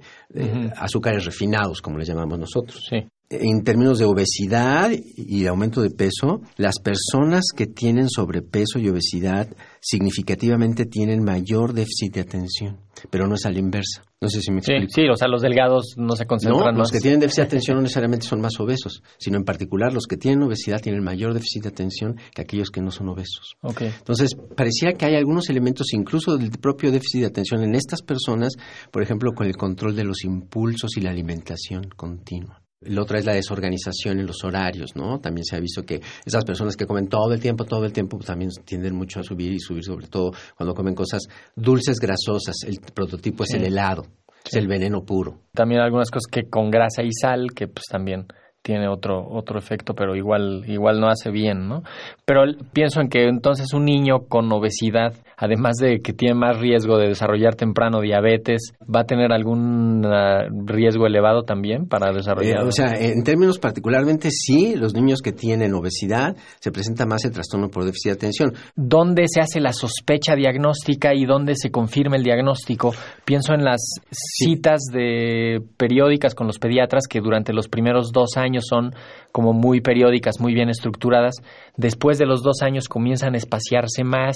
azúcares 0.76 1.24
refinados, 1.24 1.80
como 1.80 1.96
les 1.96 2.08
llamamos 2.08 2.38
nosotros. 2.38 2.84
sí. 2.90 2.98
En 3.28 3.64
términos 3.64 3.98
de 3.98 4.04
obesidad 4.04 4.90
y 4.92 5.42
de 5.42 5.48
aumento 5.48 5.82
de 5.82 5.90
peso, 5.90 6.42
las 6.56 6.76
personas 6.78 7.46
que 7.56 7.66
tienen 7.66 8.08
sobrepeso 8.08 8.78
y 8.78 8.88
obesidad 8.88 9.48
significativamente 9.80 10.84
tienen 10.86 11.24
mayor 11.24 11.72
déficit 11.72 12.14
de 12.14 12.20
atención, 12.20 12.78
pero 13.10 13.26
no 13.26 13.34
es 13.34 13.44
a 13.44 13.50
la 13.50 13.58
inversa. 13.58 14.04
No 14.20 14.28
sé 14.28 14.40
si 14.40 14.50
me 14.52 14.58
explico. 14.58 14.86
sí, 14.94 15.02
o 15.12 15.16
sea, 15.16 15.26
los 15.28 15.42
delgados 15.42 15.94
no 15.96 16.14
se 16.14 16.22
No, 16.24 16.28
concentran 16.28 16.74
los 16.76 16.88
más. 16.88 16.92
que 16.92 17.00
tienen 17.00 17.18
déficit 17.20 17.38
de 17.42 17.46
atención 17.46 17.76
no 17.76 17.82
necesariamente 17.82 18.26
son 18.26 18.40
más 18.40 18.58
obesos, 18.60 19.02
sino 19.18 19.36
en 19.38 19.44
particular 19.44 19.92
los 19.92 20.06
que 20.06 20.16
tienen 20.16 20.42
obesidad 20.44 20.80
tienen 20.80 21.02
mayor 21.02 21.34
déficit 21.34 21.64
de 21.64 21.68
atención 21.70 22.16
que 22.34 22.42
aquellos 22.42 22.70
que 22.70 22.80
no 22.80 22.90
son 22.92 23.08
obesos. 23.08 23.56
Ok. 23.62 23.82
Entonces, 23.82 24.30
parecía 24.56 24.92
que 24.92 25.04
hay 25.04 25.16
algunos 25.16 25.50
elementos 25.50 25.92
incluso 25.92 26.36
del 26.38 26.50
propio 26.50 26.92
déficit 26.92 27.22
de 27.22 27.26
atención 27.26 27.62
en 27.64 27.74
estas 27.74 28.02
personas, 28.02 28.54
por 28.92 29.02
ejemplo, 29.02 29.32
con 29.34 29.46
el 29.48 29.56
control 29.56 29.96
de 29.96 30.04
los 30.04 30.24
impulsos 30.24 30.96
y 30.96 31.00
la 31.00 31.10
alimentación 31.10 31.88
continua. 31.96 32.62
La 32.80 33.02
otra 33.02 33.18
es 33.18 33.24
la 33.24 33.32
desorganización 33.32 34.20
en 34.20 34.26
los 34.26 34.44
horarios, 34.44 34.94
¿no? 34.96 35.18
También 35.18 35.44
se 35.44 35.56
ha 35.56 35.60
visto 35.60 35.82
que 35.82 36.00
esas 36.24 36.44
personas 36.44 36.76
que 36.76 36.84
comen 36.86 37.08
todo 37.08 37.32
el 37.32 37.40
tiempo, 37.40 37.64
todo 37.64 37.84
el 37.86 37.92
tiempo, 37.92 38.18
pues, 38.18 38.26
también 38.26 38.50
tienden 38.64 38.94
mucho 38.94 39.20
a 39.20 39.22
subir 39.22 39.52
y 39.52 39.58
subir, 39.60 39.82
sobre 39.82 40.08
todo 40.08 40.32
cuando 40.56 40.74
comen 40.74 40.94
cosas 40.94 41.22
dulces, 41.54 41.98
grasosas. 41.98 42.56
El 42.66 42.80
prototipo 42.80 43.44
es 43.44 43.50
Sí. 43.50 43.56
el 43.56 43.64
helado, 43.64 44.04
es 44.44 44.54
el 44.54 44.68
veneno 44.68 45.04
puro. 45.04 45.40
También 45.54 45.80
algunas 45.80 46.10
cosas 46.10 46.26
que 46.30 46.48
con 46.50 46.70
grasa 46.70 47.02
y 47.02 47.10
sal, 47.12 47.52
que 47.54 47.66
pues 47.66 47.84
también 47.90 48.26
tiene 48.66 48.88
otro 48.88 49.24
otro 49.30 49.60
efecto, 49.60 49.94
pero 49.94 50.16
igual 50.16 50.64
igual 50.66 51.00
no 51.00 51.08
hace 51.08 51.30
bien, 51.30 51.68
¿no? 51.68 51.84
Pero 52.24 52.42
pienso 52.72 53.00
en 53.00 53.08
que 53.08 53.28
entonces 53.28 53.72
un 53.72 53.84
niño 53.84 54.26
con 54.28 54.50
obesidad, 54.50 55.14
además 55.36 55.76
de 55.76 56.00
que 56.00 56.12
tiene 56.12 56.34
más 56.34 56.58
riesgo 56.58 56.98
de 56.98 57.06
desarrollar 57.06 57.54
temprano 57.54 58.00
diabetes, 58.00 58.72
va 58.82 59.02
a 59.02 59.04
tener 59.04 59.32
algún 59.32 60.04
ah, 60.04 60.48
riesgo 60.64 61.06
elevado 61.06 61.44
también 61.44 61.86
para 61.86 62.12
desarrollar. 62.12 62.64
Eh, 62.64 62.66
o 62.66 62.72
sea, 62.72 62.96
en 62.98 63.22
términos 63.22 63.60
particularmente 63.60 64.30
sí, 64.32 64.74
los 64.74 64.94
niños 64.94 65.20
que 65.22 65.30
tienen 65.30 65.72
obesidad 65.72 66.34
se 66.58 66.72
presenta 66.72 67.06
más 67.06 67.24
el 67.24 67.30
trastorno 67.30 67.68
por 67.68 67.84
déficit 67.84 68.10
de 68.10 68.14
atención. 68.14 68.54
¿Dónde 68.74 69.26
se 69.28 69.40
hace 69.40 69.60
la 69.60 69.72
sospecha 69.72 70.34
diagnóstica 70.34 71.14
y 71.14 71.24
dónde 71.24 71.54
se 71.54 71.70
confirma 71.70 72.16
el 72.16 72.24
diagnóstico? 72.24 72.92
Pienso 73.24 73.54
en 73.54 73.62
las 73.62 73.80
citas 74.10 74.80
de 74.92 75.62
periódicas 75.76 76.34
con 76.34 76.48
los 76.48 76.58
pediatras 76.58 77.06
que 77.06 77.20
durante 77.20 77.52
los 77.52 77.68
primeros 77.68 78.10
dos 78.10 78.36
años 78.36 78.55
son 78.62 78.94
como 79.32 79.52
muy 79.52 79.82
periódicas, 79.82 80.40
muy 80.40 80.54
bien 80.54 80.70
estructuradas. 80.70 81.34
Después 81.76 82.16
de 82.16 82.24
los 82.24 82.42
dos 82.42 82.62
años 82.62 82.88
comienzan 82.88 83.34
a 83.34 83.36
espaciarse 83.36 84.02
más. 84.02 84.34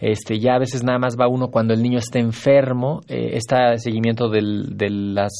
Este, 0.00 0.40
ya 0.40 0.54
a 0.54 0.58
veces 0.58 0.82
nada 0.82 0.98
más 0.98 1.14
va 1.16 1.28
uno 1.28 1.48
cuando 1.52 1.72
el 1.72 1.80
niño 1.82 1.98
está 1.98 2.18
enfermo. 2.18 3.00
Eh, 3.08 3.30
este 3.34 3.54
seguimiento 3.78 4.28
del, 4.28 4.76
de 4.76 4.90
las, 4.90 5.32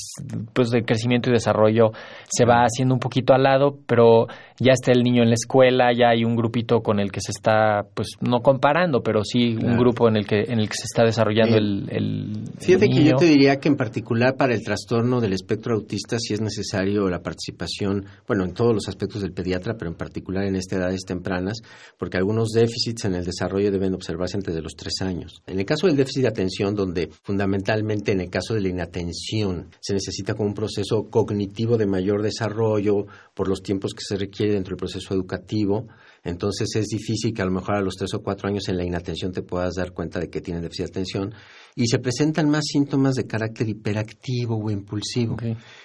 pues, 0.53 0.71
del 0.71 0.85
crecimiento 0.85 1.29
y 1.29 1.33
desarrollo 1.33 1.91
se 2.29 2.45
va 2.45 2.63
haciendo 2.63 2.95
un 2.95 3.01
poquito 3.01 3.35
al 3.35 3.43
lado, 3.43 3.79
pero 3.87 4.27
ya 4.61 4.73
está 4.75 4.93
el 4.93 5.03
niño 5.03 5.25
en 5.25 5.31
la 5.31 5.35
escuela, 5.35 5.91
ya 5.93 6.11
hay 6.11 6.23
un 6.25 6.37
grupito 6.37 6.81
con 6.81 7.01
el 7.01 7.11
que 7.11 7.21
se 7.21 7.33
está, 7.33 7.83
pues 7.95 8.11
no 8.21 8.43
comparando, 8.43 9.03
pero 9.03 9.25
sí 9.25 9.57
un 9.57 9.77
grupo 9.77 10.07
en 10.09 10.17
el 10.19 10.27
que 10.27 10.43
en 10.43 10.61
el 10.61 10.69
que 10.69 10.75
se 10.77 10.85
está 10.85 11.03
desarrollando 11.03 11.57
Eh, 11.57 11.59
el, 11.59 11.89
el 11.91 12.33
Fíjate 12.59 12.87
que 12.89 12.95
niño. 12.95 13.11
yo 13.13 13.17
te 13.17 13.25
diría 13.25 13.57
que 13.59 13.69
en 13.69 13.77
particular 13.77 14.37
para 14.37 14.55
el 14.55 14.63
trastorno 14.63 15.21
del 15.21 15.33
espectro 15.33 15.75
autista 15.75 16.17
sí 16.19 16.35
es 16.35 16.41
necesario 16.41 17.09
la 17.09 17.21
participación, 17.21 18.05
bueno, 18.27 18.45
en 18.45 18.55
todos 18.55 18.75
los 18.75 18.89
aspectos 18.89 19.23
del 19.23 19.33
pediatra, 19.33 19.77
pero 19.77 19.91
en 19.91 19.97
particular 19.97 20.45
en 20.45 20.57
estas 20.57 20.79
edades 20.79 21.03
tempranas, 21.07 21.59
porque 21.99 22.17
algunos 22.17 22.51
déficits 22.51 23.05
en 23.05 23.15
el 23.15 23.25
desarrollo 23.25 23.71
deben 23.71 23.95
observarse 23.95 24.37
antes 24.37 24.55
de 24.55 24.63
los 24.63 24.75
tres 24.75 24.95
años. 25.01 25.43
En 25.47 25.59
el 25.59 25.67
caso 25.67 25.87
del 25.87 25.97
déficit 25.97 26.23
de 26.23 26.29
atención, 26.29 26.75
donde 26.75 27.11
fundamentalmente 27.23 28.13
en 28.13 28.21
el 28.21 28.31
caso 28.31 28.55
de 28.55 28.61
la 28.61 28.69
inatención 28.69 29.71
se 29.81 29.95
necesita 29.95 30.35
como 30.35 30.49
un 30.49 30.55
proceso 30.55 31.09
cognitivo 31.11 31.77
de 31.77 31.87
mayor 31.87 32.23
desarrollo 32.23 33.07
por 33.35 33.49
los 33.49 33.63
tiempos 33.63 33.93
que 33.95 34.05
se 34.07 34.17
requiere 34.17 34.55
dentro 34.55 34.73
del 34.73 34.79
proceso 34.79 35.15
educativo, 35.15 35.89
entonces 36.25 36.69
es 36.77 36.87
difícil 36.87 37.33
que 37.33 37.43
a 37.43 37.47
lo 37.47 37.53
mejor 37.53 37.77
a 37.77 37.81
los 37.81 37.95
tres 37.95 38.13
o 38.15 38.23
cuatro 38.23 38.49
años 38.49 38.69
en 38.69 38.77
la 38.77 38.85
inatención 38.85 39.33
te 39.33 39.43
puedas 39.43 39.75
dar 39.75 39.93
cuenta 39.93 40.21
de 40.21 40.29
que 40.29 40.41
tienen 40.41 40.63
déficit 40.63 40.87
de 40.87 40.91
atención 40.91 41.35
y 41.75 41.87
se 41.87 41.99
presentan 41.99 42.51
más 42.51 42.65
síntomas 42.67 43.15
de 43.15 43.27
carácter 43.27 43.69
hiperactivo 43.69 44.57
o 44.57 44.71
impulsivo. 44.71 45.37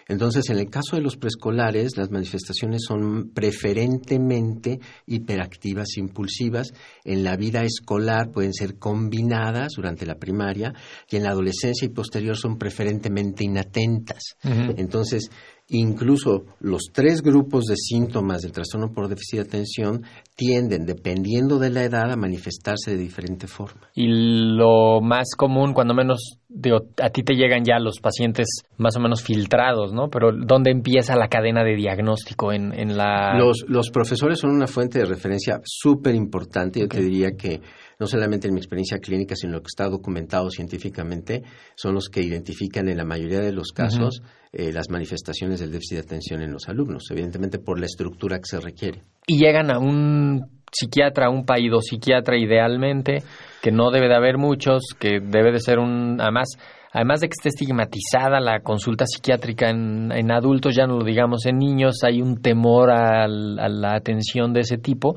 Entonces, 0.07 0.49
en 0.49 0.57
el 0.57 0.69
caso 0.69 0.95
de 0.95 1.01
los 1.01 1.15
preescolares, 1.15 1.95
las 1.95 2.09
manifestaciones 2.09 2.83
son 2.87 3.29
preferentemente 3.33 4.79
hiperactivas, 5.05 5.97
impulsivas. 5.97 6.73
En 7.03 7.23
la 7.23 7.37
vida 7.37 7.63
escolar 7.63 8.31
pueden 8.31 8.53
ser 8.53 8.77
combinadas 8.77 9.73
durante 9.75 10.05
la 10.05 10.15
primaria 10.15 10.73
y 11.09 11.17
en 11.17 11.23
la 11.23 11.29
adolescencia 11.29 11.85
y 11.85 11.89
posterior 11.89 12.35
son 12.35 12.57
preferentemente 12.57 13.43
inatentas. 13.43 14.37
Entonces, 14.43 15.29
incluso 15.69 16.45
los 16.59 16.83
tres 16.93 17.21
grupos 17.21 17.65
de 17.65 17.75
síntomas 17.75 18.41
del 18.41 18.51
trastorno 18.51 18.91
por 18.91 19.07
déficit 19.07 19.39
de 19.39 19.45
atención 19.47 20.03
tienden, 20.35 20.85
dependiendo 20.85 21.57
de 21.59 21.69
la 21.69 21.83
edad, 21.83 22.11
a 22.11 22.15
manifestarse 22.15 22.91
de 22.91 22.97
diferente 22.97 23.47
forma. 23.47 23.81
Y 23.93 24.07
lo 24.07 25.01
más 25.01 25.29
común, 25.35 25.73
cuando 25.73 25.93
menos, 25.93 26.37
digo, 26.49 26.77
a 27.01 27.09
ti 27.09 27.23
te 27.23 27.35
llegan 27.35 27.63
ya 27.63 27.79
los 27.79 27.99
pacientes 27.99 28.47
más 28.77 28.95
o 28.97 28.99
menos 28.99 29.23
filtrados, 29.23 29.93
¿no? 29.93 30.09
Pero 30.09 30.31
¿dónde 30.33 30.71
empieza 30.71 31.15
la 31.15 31.29
cadena 31.29 31.63
de 31.63 31.75
diagnóstico 31.75 32.51
en, 32.51 32.73
en 32.73 32.97
la... 32.97 33.37
Los, 33.39 33.65
los 33.67 33.89
profesores 33.89 34.39
son 34.39 34.51
una 34.51 34.67
fuente 34.67 34.99
de 34.99 35.05
referencia 35.05 35.61
súper 35.63 36.13
importante. 36.15 36.81
Yo 36.81 36.87
te 36.87 37.01
diría 37.01 37.31
que 37.31 37.61
no 37.99 38.07
solamente 38.07 38.47
en 38.47 38.53
mi 38.53 38.59
experiencia 38.59 38.97
clínica, 38.99 39.35
sino 39.35 39.53
lo 39.53 39.59
que 39.61 39.67
está 39.67 39.87
documentado 39.89 40.49
científicamente, 40.49 41.43
son 41.75 41.93
los 41.95 42.09
que 42.09 42.21
identifican 42.21 42.89
en 42.89 42.97
la 42.97 43.05
mayoría 43.05 43.39
de 43.39 43.51
los 43.53 43.71
casos 43.71 44.21
eh, 44.51 44.71
las 44.71 44.89
manifestaciones 44.89 45.59
del 45.59 45.71
déficit 45.71 45.97
de 45.97 46.03
atención 46.03 46.41
en 46.41 46.51
los 46.51 46.67
alumnos, 46.69 47.03
evidentemente 47.11 47.59
por 47.59 47.79
la 47.79 47.85
estructura 47.85 48.37
que 48.37 48.45
se 48.45 48.59
requiere. 48.59 49.01
y 49.27 49.37
llegan 49.39 49.71
a 49.71 49.79
un 49.79 50.45
psiquiatra, 50.71 51.29
un 51.29 51.45
psiquiatra 51.81 52.37
idealmente, 52.37 53.23
que 53.61 53.71
no 53.71 53.91
debe 53.91 54.07
de 54.09 54.15
haber 54.15 54.37
muchos, 54.37 54.83
que 54.99 55.19
debe 55.21 55.51
de 55.53 55.59
ser 55.59 55.79
un, 55.79 56.19
además, 56.19 56.49
además 56.91 57.21
de 57.21 57.27
que 57.27 57.33
esté 57.37 57.49
estigmatizada 57.49 58.39
la 58.41 58.59
consulta 58.61 59.05
psiquiátrica 59.07 59.69
en, 59.69 60.11
en 60.11 60.31
adultos, 60.31 60.75
ya 60.75 60.85
no 60.85 60.97
lo 60.97 61.05
digamos 61.05 61.45
en 61.45 61.57
niños, 61.59 62.03
hay 62.03 62.21
un 62.21 62.41
temor 62.41 62.91
al- 62.91 63.57
a 63.59 63.69
la 63.69 63.95
atención 63.95 64.51
de 64.53 64.61
ese 64.61 64.77
tipo, 64.77 65.15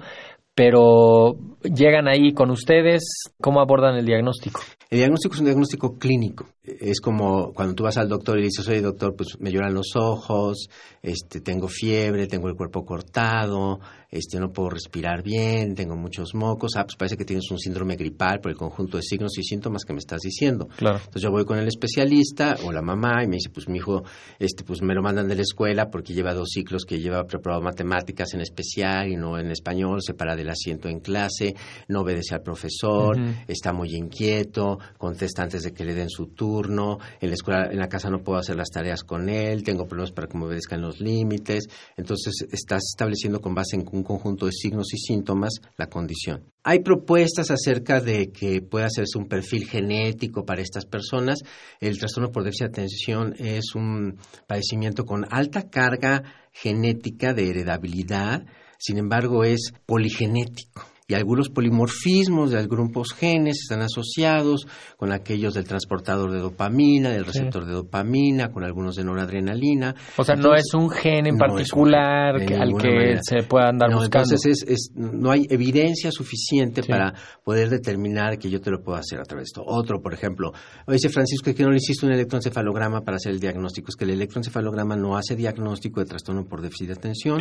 pero 0.58 1.36
llegan 1.62 2.08
ahí 2.08 2.32
con 2.32 2.50
ustedes, 2.50 3.04
¿cómo 3.40 3.60
abordan 3.60 3.94
el 3.94 4.04
diagnóstico? 4.04 4.60
El 4.90 4.98
diagnóstico 4.98 5.34
es 5.34 5.40
un 5.40 5.46
diagnóstico 5.46 5.98
clínico. 5.98 6.48
Es 6.64 7.00
como 7.00 7.52
cuando 7.52 7.74
tú 7.74 7.84
vas 7.84 7.98
al 7.98 8.08
doctor 8.08 8.38
y 8.38 8.44
dices, 8.44 8.66
oye 8.68 8.80
doctor, 8.80 9.14
pues 9.14 9.38
me 9.38 9.50
lloran 9.50 9.74
los 9.74 9.96
ojos, 9.96 10.68
este, 11.02 11.40
tengo 11.40 11.68
fiebre, 11.68 12.26
tengo 12.26 12.48
el 12.48 12.54
cuerpo 12.54 12.84
cortado, 12.84 13.80
este, 14.10 14.40
no 14.40 14.50
puedo 14.50 14.70
respirar 14.70 15.22
bien, 15.22 15.74
tengo 15.74 15.96
muchos 15.96 16.34
mocos. 16.34 16.72
Ah, 16.76 16.84
pues 16.84 16.96
parece 16.96 17.16
que 17.16 17.24
tienes 17.24 17.50
un 17.50 17.58
síndrome 17.58 17.96
gripal 17.96 18.40
por 18.40 18.50
el 18.50 18.56
conjunto 18.56 18.96
de 18.96 19.02
signos 19.02 19.36
y 19.38 19.42
síntomas 19.42 19.84
que 19.84 19.92
me 19.92 19.98
estás 19.98 20.20
diciendo. 20.20 20.68
Claro. 20.76 20.98
Entonces 20.98 21.22
yo 21.22 21.30
voy 21.30 21.44
con 21.44 21.58
el 21.58 21.68
especialista 21.68 22.56
o 22.64 22.72
la 22.72 22.82
mamá 22.82 23.22
y 23.22 23.26
me 23.26 23.36
dice, 23.36 23.50
pues 23.50 23.68
mi 23.68 23.78
hijo, 23.78 24.04
este, 24.38 24.64
pues 24.64 24.82
me 24.82 24.94
lo 24.94 25.02
mandan 25.02 25.28
de 25.28 25.36
la 25.36 25.42
escuela 25.42 25.90
porque 25.90 26.14
lleva 26.14 26.32
dos 26.32 26.48
ciclos 26.50 26.84
que 26.84 26.98
lleva 26.98 27.24
preparado 27.24 27.62
matemáticas 27.62 28.32
en 28.34 28.40
especial 28.40 29.08
y 29.08 29.16
no 29.16 29.38
en 29.38 29.50
español, 29.50 30.02
se 30.02 30.14
para 30.14 30.34
del 30.34 30.48
asiento 30.48 30.88
en 30.88 31.00
clase, 31.00 31.54
no 31.88 32.00
obedece 32.00 32.34
al 32.34 32.42
profesor, 32.42 33.18
está 33.46 33.72
muy 33.72 33.94
inquieto, 33.94 34.77
contesta 34.96 35.42
antes 35.42 35.62
de 35.62 35.72
que 35.72 35.84
le 35.84 35.94
den 35.94 36.10
su 36.10 36.28
turno, 36.28 36.98
en 37.20 37.28
la 37.28 37.34
escuela, 37.34 37.68
en 37.70 37.78
la 37.78 37.88
casa 37.88 38.10
no 38.10 38.22
puedo 38.22 38.38
hacer 38.38 38.56
las 38.56 38.70
tareas 38.70 39.02
con 39.02 39.28
él, 39.28 39.62
tengo 39.62 39.86
problemas 39.86 40.12
para 40.12 40.28
que 40.28 40.38
me 40.38 40.44
obedezcan 40.46 40.80
los 40.80 41.00
límites, 41.00 41.68
entonces 41.96 42.46
estás 42.50 42.82
estableciendo 42.92 43.40
con 43.40 43.54
base 43.54 43.76
en 43.76 43.86
un 43.90 44.02
conjunto 44.02 44.46
de 44.46 44.52
signos 44.52 44.92
y 44.94 44.98
síntomas 44.98 45.54
la 45.76 45.88
condición. 45.88 46.44
Hay 46.64 46.80
propuestas 46.80 47.50
acerca 47.50 48.00
de 48.00 48.30
que 48.30 48.60
pueda 48.60 48.86
hacerse 48.86 49.16
un 49.16 49.26
perfil 49.26 49.66
genético 49.66 50.44
para 50.44 50.60
estas 50.60 50.84
personas. 50.84 51.38
El 51.80 51.98
trastorno 51.98 52.30
por 52.30 52.44
déficit 52.44 52.66
de 52.66 52.70
atención 52.70 53.34
es 53.38 53.74
un 53.74 54.18
padecimiento 54.46 55.04
con 55.04 55.24
alta 55.30 55.70
carga 55.70 56.24
genética 56.52 57.32
de 57.32 57.48
heredabilidad, 57.48 58.44
sin 58.78 58.98
embargo 58.98 59.44
es 59.44 59.72
poligenético. 59.86 60.84
Y 61.10 61.14
algunos 61.14 61.48
polimorfismos 61.48 62.50
de 62.50 62.58
algunos 62.58 63.14
genes 63.14 63.60
están 63.62 63.80
asociados 63.80 64.66
con 64.98 65.10
aquellos 65.10 65.54
del 65.54 65.64
transportador 65.64 66.30
de 66.30 66.38
dopamina, 66.38 67.08
del 67.08 67.24
receptor 67.24 67.64
de 67.64 67.72
dopamina, 67.72 68.50
con 68.50 68.62
algunos 68.62 68.94
de 68.94 69.04
noradrenalina. 69.04 69.94
O 70.18 70.24
sea, 70.24 70.36
no 70.36 70.54
es 70.54 70.74
un 70.74 70.90
gen 70.90 71.26
en 71.26 71.38
particular 71.38 72.34
al 72.36 72.76
que 72.76 73.18
se 73.22 73.42
pueda 73.44 73.70
andar 73.70 73.90
buscando. 73.90 74.34
Entonces, 74.34 74.62
es, 74.68 74.90
no 74.94 75.30
hay 75.30 75.46
evidencia 75.48 76.12
suficiente 76.12 76.82
para 76.82 77.14
poder 77.42 77.70
determinar 77.70 78.38
que 78.38 78.50
yo 78.50 78.60
te 78.60 78.70
lo 78.70 78.82
puedo 78.82 78.98
hacer 78.98 79.18
a 79.18 79.22
través 79.22 79.44
de 79.44 79.60
esto. 79.60 79.62
Otro, 79.64 80.02
por 80.02 80.12
ejemplo, 80.12 80.52
dice 80.86 81.08
Francisco 81.08 81.54
que 81.54 81.62
no 81.62 81.70
le 81.70 81.78
hiciste 81.78 82.04
un 82.04 82.12
electroencefalograma 82.12 83.00
para 83.00 83.16
hacer 83.16 83.32
el 83.32 83.40
diagnóstico. 83.40 83.88
Es 83.88 83.96
que 83.96 84.04
el 84.04 84.10
electroencefalograma 84.10 84.94
no 84.94 85.16
hace 85.16 85.36
diagnóstico 85.36 86.00
de 86.00 86.06
trastorno 86.06 86.44
por 86.44 86.60
déficit 86.60 86.88
de 86.88 86.92
atención. 86.92 87.40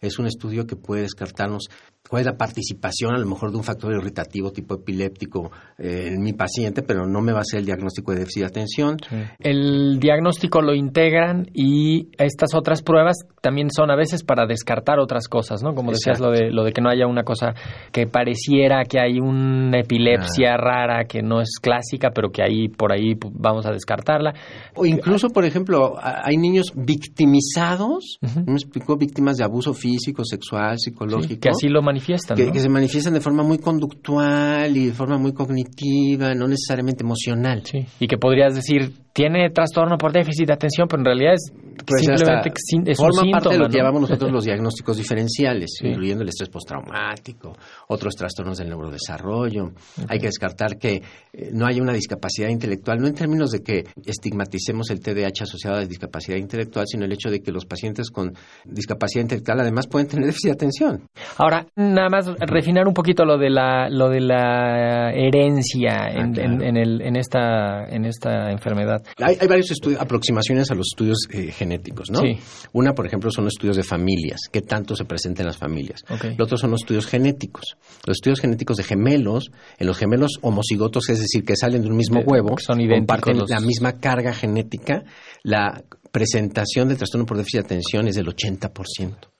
Es 0.00 0.18
un 0.18 0.26
estudio 0.26 0.66
que 0.66 0.74
puede 0.74 1.02
descartarnos 1.02 1.68
cuál 2.08 2.20
es 2.20 2.26
la 2.26 2.36
participación 2.36 3.14
a 3.14 3.18
lo 3.18 3.26
mejor 3.26 3.50
de 3.50 3.56
un 3.56 3.64
factor 3.64 3.92
irritativo 3.92 4.52
tipo 4.52 4.74
epiléptico 4.74 5.50
eh, 5.78 6.10
en 6.12 6.22
mi 6.22 6.32
paciente, 6.32 6.82
pero 6.82 7.06
no 7.06 7.20
me 7.20 7.32
va 7.32 7.38
a 7.38 7.42
hacer 7.42 7.60
el 7.60 7.66
diagnóstico 7.66 8.12
de 8.12 8.18
déficit 8.18 8.42
de 8.42 8.46
atención. 8.46 8.96
El 9.38 9.98
diagnóstico 10.00 10.60
lo 10.60 10.74
integran 10.74 11.46
y 11.54 12.08
estas 12.18 12.54
otras 12.54 12.82
pruebas 12.82 13.16
también 13.40 13.68
son 13.70 13.90
a 13.90 13.96
veces 13.96 14.22
para 14.22 14.46
descartar 14.46 14.98
otras 14.98 15.28
cosas, 15.28 15.62
¿no? 15.62 15.74
Como 15.74 15.92
decías 15.92 16.20
lo 16.20 16.30
de 16.30 16.50
lo 16.50 16.64
de 16.64 16.72
que 16.72 16.80
no 16.80 16.90
haya 16.90 17.06
una 17.06 17.24
cosa 17.24 17.54
que 17.90 18.06
pareciera 18.06 18.84
que 18.84 19.00
hay 19.00 19.18
una 19.18 19.80
epilepsia 19.80 20.56
rara 20.56 21.04
que 21.06 21.22
no 21.22 21.40
es 21.40 21.58
clásica, 21.60 22.10
pero 22.14 22.30
que 22.30 22.42
ahí 22.42 22.68
por 22.68 22.92
ahí 22.92 23.14
pues, 23.14 23.32
vamos 23.36 23.66
a 23.66 23.70
descartarla. 23.70 24.34
O 24.74 24.84
incluso, 24.84 25.30
por 25.30 25.44
ejemplo, 25.44 25.94
hay 26.00 26.36
niños 26.36 26.72
victimizados, 26.74 28.18
me 28.46 28.52
explicó, 28.52 28.96
víctimas 28.96 29.36
de 29.36 29.44
abuso 29.44 29.72
físico, 29.72 30.24
sexual, 30.24 30.78
psicológico. 30.78 31.40
que 31.40 31.48
así 31.48 31.68
lo 31.68 31.82
manifiestan. 31.94 32.36
Que, 32.36 32.60
se 32.60 32.68
manifiestan 32.68 33.14
de 33.14 33.20
forma 33.20 33.42
muy 33.42 33.58
conductual 33.58 34.76
y 34.76 34.86
de 34.86 34.92
forma 34.92 35.18
muy 35.18 35.32
cognitiva, 35.32 36.34
no 36.34 36.48
necesariamente 36.48 37.04
emocional. 37.04 37.62
Sí. 37.64 37.86
Y 38.00 38.06
que 38.06 38.18
podrías 38.18 38.54
decir, 38.54 38.92
tiene 39.12 39.50
trastorno 39.50 39.96
por 39.96 40.12
déficit 40.12 40.48
de 40.48 40.54
atención, 40.54 40.88
pero 40.88 41.00
en 41.00 41.04
realidad 41.04 41.34
es 41.34 41.52
pues 41.86 42.04
simplemente 42.04 42.52
es 42.86 42.96
forma 42.96 43.22
un 43.22 43.30
parte 43.30 43.48
de 43.50 43.58
lo 43.58 43.68
que 43.68 43.78
llamamos 43.78 44.02
nosotros 44.02 44.30
los 44.32 44.44
diagnósticos 44.44 44.96
diferenciales, 44.96 45.70
incluyendo 45.82 46.22
el 46.22 46.28
estrés 46.28 46.48
postraumático, 46.48 47.52
otros 47.88 48.14
trastornos 48.14 48.58
del 48.58 48.68
neurodesarrollo. 48.68 49.72
Hay 50.08 50.18
que 50.18 50.26
descartar 50.26 50.78
que 50.78 51.02
eh, 51.32 51.50
no 51.52 51.66
haya 51.66 51.82
una 51.82 51.92
discapacidad 51.92 52.48
intelectual, 52.48 52.98
no 52.98 53.06
en 53.06 53.14
términos 53.14 53.50
de 53.50 53.62
que 53.62 53.84
estigmaticemos 54.04 54.90
el 54.90 55.00
TDAH 55.00 55.42
asociado 55.42 55.76
a 55.76 55.80
la 55.80 55.86
discapacidad 55.86 56.36
intelectual, 56.36 56.86
sino 56.88 57.04
el 57.04 57.12
hecho 57.12 57.30
de 57.30 57.40
que 57.40 57.52
los 57.52 57.66
pacientes 57.66 58.10
con 58.10 58.32
discapacidad 58.64 59.22
intelectual 59.22 59.60
además 59.60 59.86
pueden 59.86 60.08
tener 60.08 60.26
déficit 60.26 60.46
de 60.46 60.52
atención. 60.52 61.02
Ahora, 61.38 61.66
nada 61.92 62.08
más 62.08 62.26
refinar 62.38 62.86
un 62.86 62.94
poquito 62.94 63.24
lo 63.24 63.36
de 63.36 63.50
la, 63.50 63.88
lo 63.90 64.08
de 64.08 64.20
la 64.20 65.12
herencia 65.12 66.08
en, 66.10 66.38
ah, 66.38 66.80
el, 66.80 67.02
en, 67.02 67.16
esta, 67.16 67.84
en 67.84 68.04
esta 68.04 68.50
enfermedad. 68.50 69.02
Hay, 69.18 69.36
varios 69.46 69.70
estudios, 69.70 70.00
aproximaciones 70.00 70.70
a 70.70 70.74
los 70.74 70.86
estudios 70.92 71.18
eh, 71.30 71.52
genéticos, 71.52 72.10
¿no? 72.10 72.20
Sí. 72.20 72.38
Una, 72.72 72.92
por 72.92 73.06
ejemplo, 73.06 73.30
son 73.30 73.44
los 73.44 73.54
estudios 73.54 73.76
de 73.76 73.82
familias, 73.82 74.40
qué 74.50 74.62
tanto 74.62 74.96
se 74.96 75.04
presenta 75.04 75.42
en 75.42 75.46
las 75.48 75.58
familias. 75.58 76.02
Okay. 76.08 76.36
Los 76.36 76.46
otros 76.46 76.60
son 76.60 76.70
los 76.70 76.82
estudios 76.82 77.06
genéticos. 77.06 77.76
Los 78.06 78.16
estudios 78.16 78.40
genéticos 78.40 78.76
de 78.76 78.84
gemelos, 78.84 79.50
en 79.78 79.86
los 79.86 79.98
gemelos 79.98 80.38
homocigotos, 80.42 81.08
es 81.10 81.20
decir, 81.20 81.44
que 81.44 81.56
salen 81.56 81.82
de 81.82 81.88
un 81.88 81.96
mismo 81.96 82.20
huevo, 82.20 82.56
son 82.58 82.78
comparten 82.88 83.38
la 83.48 83.60
misma 83.60 83.98
carga 83.98 84.32
genética, 84.32 85.04
la 85.42 85.82
presentación 86.10 86.88
del 86.88 86.96
trastorno 86.96 87.26
por 87.26 87.36
déficit 87.36 87.60
de 87.60 87.66
atención 87.66 88.08
es 88.08 88.14
del 88.14 88.26
80%. 88.26 89.33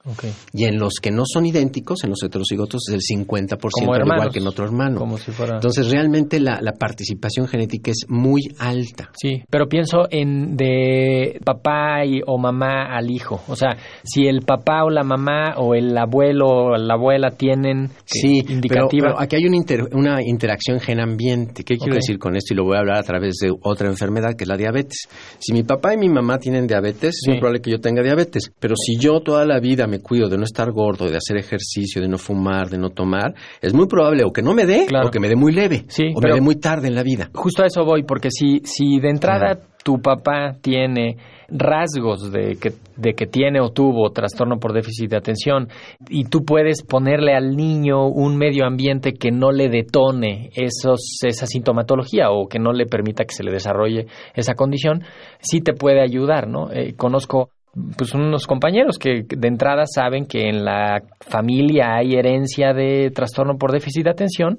Y 0.53 0.65
en 0.65 0.79
los 0.79 0.95
que 1.01 1.11
no 1.11 1.25
son 1.27 1.47
idénticos, 1.47 2.05
en 2.05 2.11
los 2.11 2.23
heterocigotos, 2.23 2.83
es 2.89 2.93
del 2.93 3.01
50%, 3.01 3.59
igual 4.03 4.31
que 4.31 4.39
en 4.39 4.47
otro 4.47 4.65
hermano. 4.65 5.01
Entonces, 5.39 5.91
realmente 5.91 6.41
la, 6.41 6.61
participación 6.79 7.47
genética 7.47 7.93
es 7.93 8.05
muy 8.09 8.43
alta. 8.59 9.11
Sí, 9.15 9.43
pero 9.49 9.69
pienso 9.69 10.09
en 10.11 10.57
de 10.57 11.41
papá 11.45 12.05
y, 12.05 12.21
o 12.27 12.37
mamá 12.37 12.95
al 12.95 13.11
hijo. 13.11 13.41
O 13.49 13.57
sea, 13.57 13.77
si 14.03 14.27
el 14.27 14.43
papá 14.43 14.85
o 14.85 14.91
la 14.91 15.05
mamá 15.05 15.55
o 15.57 15.75
el 15.75 15.97
abuelo 15.97 16.47
o 16.49 16.77
la 16.77 16.95
abuela 16.95 17.31
tienen 17.31 17.91
sí, 18.05 18.45
indicativa. 18.49 19.09
Pero, 19.09 19.21
aquí 19.21 19.37
hay 19.37 19.47
una, 19.47 19.59
una 19.93 20.23
interacción 20.23 20.81
gen-ambiente. 20.81 21.65
¿Qué 21.65 21.77
quiero 21.77 21.95
decir 21.95 22.19
con 22.19 22.37
esto? 22.37 22.53
Y 22.53 22.57
lo 22.57 22.65
voy 22.65 22.77
a 22.77 22.81
hablar 22.81 22.99
a 22.99 23.03
través 23.03 23.37
de 23.37 23.53
otra 23.63 23.89
enfermedad, 23.89 24.35
que 24.37 24.45
es 24.45 24.49
la 24.49 24.57
diabetes. 24.57 25.09
Si 25.39 25.53
mi 25.53 25.63
papá 25.63 25.95
y 25.95 25.97
mi 25.97 26.09
mamá 26.09 26.39
tienen 26.39 26.67
diabetes, 26.67 27.21
es 27.23 27.29
muy 27.29 27.39
probable 27.39 27.63
que 27.63 27.71
yo 27.71 27.79
tenga 27.81 28.03
diabetes. 28.03 28.53
Pero 28.59 28.75
si 28.77 28.99
yo 28.99 29.21
toda 29.21 29.47
la 29.47 29.61
vida 29.61 29.87
me 29.95 30.01
cuido 30.01 30.29
de 30.29 30.37
no 30.37 30.45
estar 30.45 30.71
gordo, 30.73 31.09
de 31.09 31.17
hacer 31.17 31.37
ejercicio, 31.37 32.03
de 32.03 32.09
no 32.09 32.19
fumar, 32.19 32.69
de 32.69 32.79
no 32.79 32.91
tomar, 32.91 33.35
es 33.61 33.73
muy 33.73 33.87
probable 33.87 34.25
o 34.25 34.33
que 34.33 34.43
no 34.43 34.55
me 34.55 34.67
dé 34.67 34.87
o 35.05 35.11
que 35.11 35.21
me 35.21 35.29
dé 35.29 35.37
muy 35.37 35.53
leve 35.53 35.85
o 36.15 36.21
me 36.21 36.33
dé 36.33 36.41
muy 36.41 36.57
tarde 36.57 36.89
en 36.89 36.95
la 36.95 37.03
vida. 37.03 37.31
Justo 37.35 37.63
a 37.63 37.67
eso 37.67 37.85
voy, 37.85 38.03
porque 38.03 38.29
si, 38.31 38.61
si 38.65 38.99
de 38.99 39.11
entrada 39.11 39.59
tu 39.85 40.01
papá 40.01 40.57
tiene 40.61 41.17
rasgos 41.49 42.33
de 42.33 42.57
que, 42.57 42.73
de 42.97 43.13
que 43.13 43.27
tiene 43.27 43.61
o 43.61 43.69
tuvo 43.69 44.11
trastorno 44.11 44.57
por 44.59 44.73
déficit 44.73 45.11
de 45.11 45.19
atención 45.19 45.69
y 46.09 46.25
tú 46.25 46.45
puedes 46.45 46.83
ponerle 46.83 47.35
al 47.35 47.55
niño 47.55 48.09
un 48.09 48.37
medio 48.37 48.65
ambiente 48.65 49.13
que 49.13 49.31
no 49.31 49.53
le 49.53 49.69
detone 49.69 50.51
esos, 50.55 51.19
esa 51.23 51.47
sintomatología 51.47 52.31
o 52.31 52.49
que 52.49 52.59
no 52.59 52.73
le 52.73 52.87
permita 52.87 53.25
que 53.25 53.35
se 53.35 53.45
le 53.45 53.53
desarrolle 53.53 54.07
esa 54.35 54.55
condición, 54.55 55.05
sí 55.41 55.61
te 55.61 55.75
puede 55.75 56.01
ayudar, 56.01 56.49
¿no? 56.49 56.73
Eh, 56.73 56.95
conozco 56.97 57.51
pues 57.97 58.15
unos 58.15 58.47
compañeros 58.47 58.99
que 58.99 59.25
de 59.29 59.49
entrada 59.49 59.85
saben 59.87 60.27
que 60.27 60.49
en 60.49 60.65
la 60.65 61.03
familia 61.21 61.97
hay 61.97 62.15
herencia 62.15 62.73
de 62.73 63.11
trastorno 63.11 63.57
por 63.59 63.73
déficit 63.73 64.05
de 64.05 64.11
atención 64.11 64.59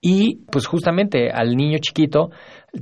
y 0.00 0.44
pues 0.50 0.66
justamente 0.66 1.30
al 1.30 1.56
niño 1.56 1.78
chiquito 1.78 2.30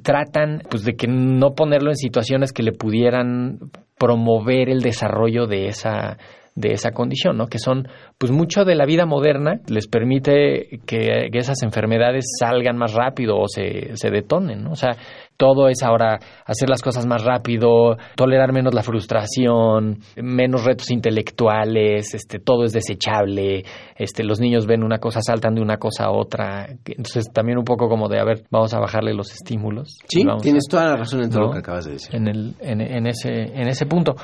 tratan 0.02 0.62
pues 0.70 0.84
de 0.84 0.94
que 0.94 1.06
no 1.06 1.54
ponerlo 1.54 1.90
en 1.90 1.96
situaciones 1.96 2.52
que 2.52 2.62
le 2.62 2.72
pudieran 2.72 3.58
promover 3.98 4.70
el 4.70 4.80
desarrollo 4.80 5.46
de 5.46 5.68
esa 5.68 6.16
de 6.54 6.72
esa 6.72 6.92
condición, 6.92 7.36
¿no? 7.36 7.46
Que 7.46 7.58
son, 7.58 7.88
pues 8.16 8.30
mucho 8.30 8.64
de 8.64 8.76
la 8.76 8.86
vida 8.86 9.06
moderna 9.06 9.60
les 9.66 9.88
permite 9.88 10.80
que, 10.86 11.28
esas 11.32 11.62
enfermedades 11.64 12.26
salgan 12.38 12.76
más 12.76 12.94
rápido 12.94 13.36
o 13.38 13.48
se, 13.48 13.96
se 13.96 14.10
detonen, 14.10 14.62
¿no? 14.62 14.70
O 14.70 14.76
sea, 14.76 14.96
todo 15.36 15.68
es 15.68 15.82
ahora 15.82 16.18
hacer 16.44 16.68
las 16.68 16.82
cosas 16.82 17.06
más 17.06 17.24
rápido, 17.24 17.96
tolerar 18.16 18.52
menos 18.52 18.74
la 18.74 18.82
frustración, 18.82 19.98
menos 20.16 20.64
retos 20.64 20.90
intelectuales, 20.90 22.14
este, 22.14 22.38
todo 22.38 22.64
es 22.64 22.72
desechable, 22.72 23.64
este, 23.96 24.24
los 24.24 24.40
niños 24.40 24.66
ven 24.66 24.82
una 24.82 24.98
cosa, 24.98 25.20
saltan 25.22 25.54
de 25.54 25.62
una 25.62 25.76
cosa 25.76 26.04
a 26.04 26.10
otra, 26.10 26.66
entonces 26.84 27.26
también 27.32 27.58
un 27.58 27.64
poco 27.64 27.88
como 27.88 28.08
de, 28.08 28.20
a 28.20 28.24
ver, 28.24 28.44
vamos 28.50 28.74
a 28.74 28.78
bajarle 28.78 29.14
los 29.14 29.32
estímulos. 29.32 29.98
Sí, 30.08 30.24
tienes 30.40 30.64
toda 30.68 30.86
la 30.86 30.96
razón 30.96 31.22
en 31.22 31.30
todo 31.30 31.42
lo 31.42 31.52
que 31.52 31.58
acabas 31.58 31.84
de 31.86 31.92
decir. 31.92 32.14
En, 32.14 32.28
el, 32.28 32.54
en, 32.60 33.06
ese, 33.06 33.30
en 33.30 33.68
ese 33.68 33.86
punto. 33.86 34.14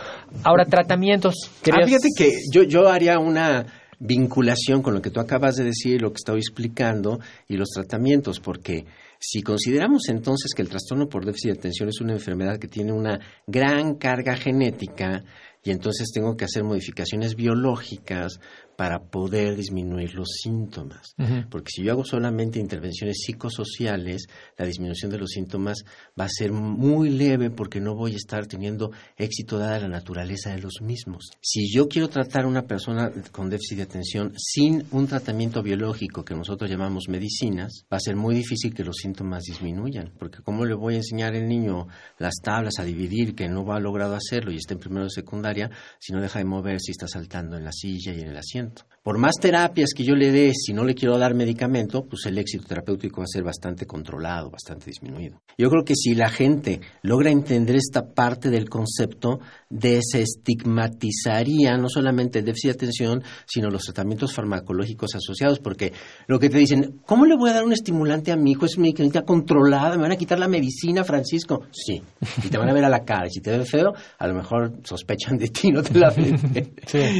Ahora, 0.44 0.64
tratamientos. 0.64 1.34
Ah, 1.70 1.84
fíjate 1.84 2.08
que 2.16 2.30
yo, 2.52 2.62
yo 2.62 2.88
haría 2.88 3.18
una 3.18 3.66
vinculación 3.98 4.82
con 4.82 4.94
lo 4.94 5.02
que 5.02 5.10
tú 5.10 5.20
acabas 5.20 5.56
de 5.56 5.64
decir, 5.64 6.00
lo 6.00 6.10
que 6.10 6.16
estoy 6.16 6.38
explicando 6.38 7.20
y 7.48 7.56
los 7.56 7.68
tratamientos, 7.68 8.40
porque 8.40 8.86
si 9.20 9.42
consideramos 9.42 10.09
entonces 10.09 10.54
que 10.54 10.62
el 10.62 10.70
trastorno 10.70 11.06
por 11.09 11.26
déficit 11.26 11.52
de 11.52 11.59
atención 11.59 11.90
es 11.90 12.00
una 12.00 12.14
enfermedad 12.14 12.59
que 12.59 12.68
tiene 12.68 12.92
una 12.92 13.20
gran 13.46 13.96
carga 13.96 14.35
genética 14.35 15.22
y 15.62 15.70
entonces 15.70 16.11
tengo 16.12 16.37
que 16.37 16.46
hacer 16.46 16.64
modificaciones 16.64 17.37
biológicas 17.37 18.40
para 18.80 18.98
poder 18.98 19.56
disminuir 19.56 20.14
los 20.14 20.28
síntomas. 20.42 21.14
Porque 21.50 21.70
si 21.70 21.84
yo 21.84 21.92
hago 21.92 22.02
solamente 22.02 22.58
intervenciones 22.58 23.18
psicosociales, 23.26 24.26
la 24.56 24.64
disminución 24.64 25.10
de 25.10 25.18
los 25.18 25.32
síntomas 25.32 25.84
va 26.18 26.24
a 26.24 26.30
ser 26.30 26.50
muy 26.50 27.10
leve 27.10 27.50
porque 27.50 27.78
no 27.78 27.94
voy 27.94 28.14
a 28.14 28.16
estar 28.16 28.46
teniendo 28.46 28.90
éxito 29.18 29.58
dada 29.58 29.80
la 29.80 29.88
naturaleza 29.88 30.54
de 30.54 30.62
los 30.62 30.80
mismos. 30.80 31.28
Si 31.42 31.70
yo 31.70 31.88
quiero 31.88 32.08
tratar 32.08 32.44
a 32.44 32.48
una 32.48 32.62
persona 32.62 33.12
con 33.30 33.50
déficit 33.50 33.76
de 33.76 33.82
atención 33.82 34.32
sin 34.38 34.86
un 34.92 35.06
tratamiento 35.06 35.62
biológico 35.62 36.24
que 36.24 36.34
nosotros 36.34 36.70
llamamos 36.70 37.04
medicinas, 37.10 37.84
va 37.92 37.98
a 37.98 38.00
ser 38.00 38.16
muy 38.16 38.34
difícil 38.34 38.72
que 38.72 38.82
los 38.82 38.96
síntomas 38.96 39.42
disminuyan. 39.42 40.14
Porque 40.18 40.38
¿cómo 40.42 40.64
le 40.64 40.72
voy 40.72 40.94
a 40.94 40.98
enseñar 41.00 41.34
al 41.34 41.46
niño 41.46 41.86
las 42.18 42.36
tablas 42.42 42.78
a 42.78 42.84
dividir 42.84 43.34
que 43.34 43.46
no 43.46 43.62
va 43.62 43.76
a 43.76 43.80
logrado 43.80 44.14
hacerlo 44.14 44.50
y 44.50 44.56
está 44.56 44.72
en 44.72 44.80
primero 44.80 45.04
de 45.04 45.10
secundaria 45.10 45.70
si 45.98 46.14
no 46.14 46.22
deja 46.22 46.38
de 46.38 46.46
mover, 46.46 46.80
si 46.80 46.92
está 46.92 47.06
saltando 47.06 47.58
en 47.58 47.64
la 47.64 47.72
silla 47.72 48.14
y 48.14 48.20
en 48.20 48.28
el 48.28 48.38
asiento? 48.38 48.69
Por 49.02 49.16
más 49.16 49.37
terapias 49.40 49.94
que 49.96 50.04
yo 50.04 50.14
le 50.14 50.30
dé, 50.30 50.52
si 50.54 50.74
no 50.74 50.85
le 50.85 50.94
quiero 50.94 51.16
dar 51.16 51.35
medicamento, 51.35 52.04
pues 52.04 52.26
el 52.26 52.37
éxito 52.37 52.66
terapéutico 52.68 53.22
va 53.22 53.24
a 53.24 53.33
ser 53.33 53.42
bastante 53.42 53.87
controlado, 53.87 54.50
bastante 54.50 54.90
disminuido. 54.90 55.40
Yo 55.56 55.70
creo 55.70 55.85
que 55.85 55.94
si 55.94 56.14
la 56.14 56.28
gente 56.28 56.83
logra 57.02 57.30
entender 57.30 57.76
esta 57.76 58.12
parte 58.12 58.50
del 58.50 58.68
concepto, 58.68 59.40
desestigmatizaría 59.70 61.78
no 61.78 61.88
solamente 61.88 62.40
el 62.40 62.44
déficit 62.44 62.72
de 62.72 62.74
atención, 62.74 63.22
sino 63.46 63.70
los 63.70 63.85
tratamientos 63.85 64.35
farmacológicos 64.35 65.14
asociados, 65.14 65.61
porque 65.61 65.94
lo 66.26 66.38
que 66.38 66.50
te 66.50 66.59
dicen, 66.59 67.00
¿cómo 67.06 67.24
le 67.24 67.37
voy 67.37 67.48
a 67.50 67.54
dar 67.54 67.64
un 67.64 67.72
estimulante 67.72 68.33
a 68.33 68.37
mi 68.37 68.50
hijo? 68.50 68.66
Es 68.66 68.76
medicamento 68.76 69.24
controlada, 69.24 69.96
me 69.96 70.02
van 70.02 70.12
a 70.12 70.16
quitar 70.16 70.38
la 70.38 70.48
medicina, 70.48 71.04
Francisco. 71.04 71.62
Sí, 71.72 72.02
y 72.44 72.48
te 72.48 72.59
van 72.59 72.68
a 72.68 72.74
ver 72.74 72.85
a 72.85 72.90
la 72.90 73.06
cara, 73.06 73.28
y 73.28 73.30
si 73.30 73.40
te 73.40 73.50
ven 73.50 73.64
feo, 73.64 73.94
a 74.18 74.28
lo 74.28 74.35
mejor 74.35 74.74
sospechan 74.85 75.38
de 75.38 75.48
ti, 75.48 75.72
no 75.72 75.83
te 75.83 75.98
la 75.98 76.11
venden. 76.16 76.74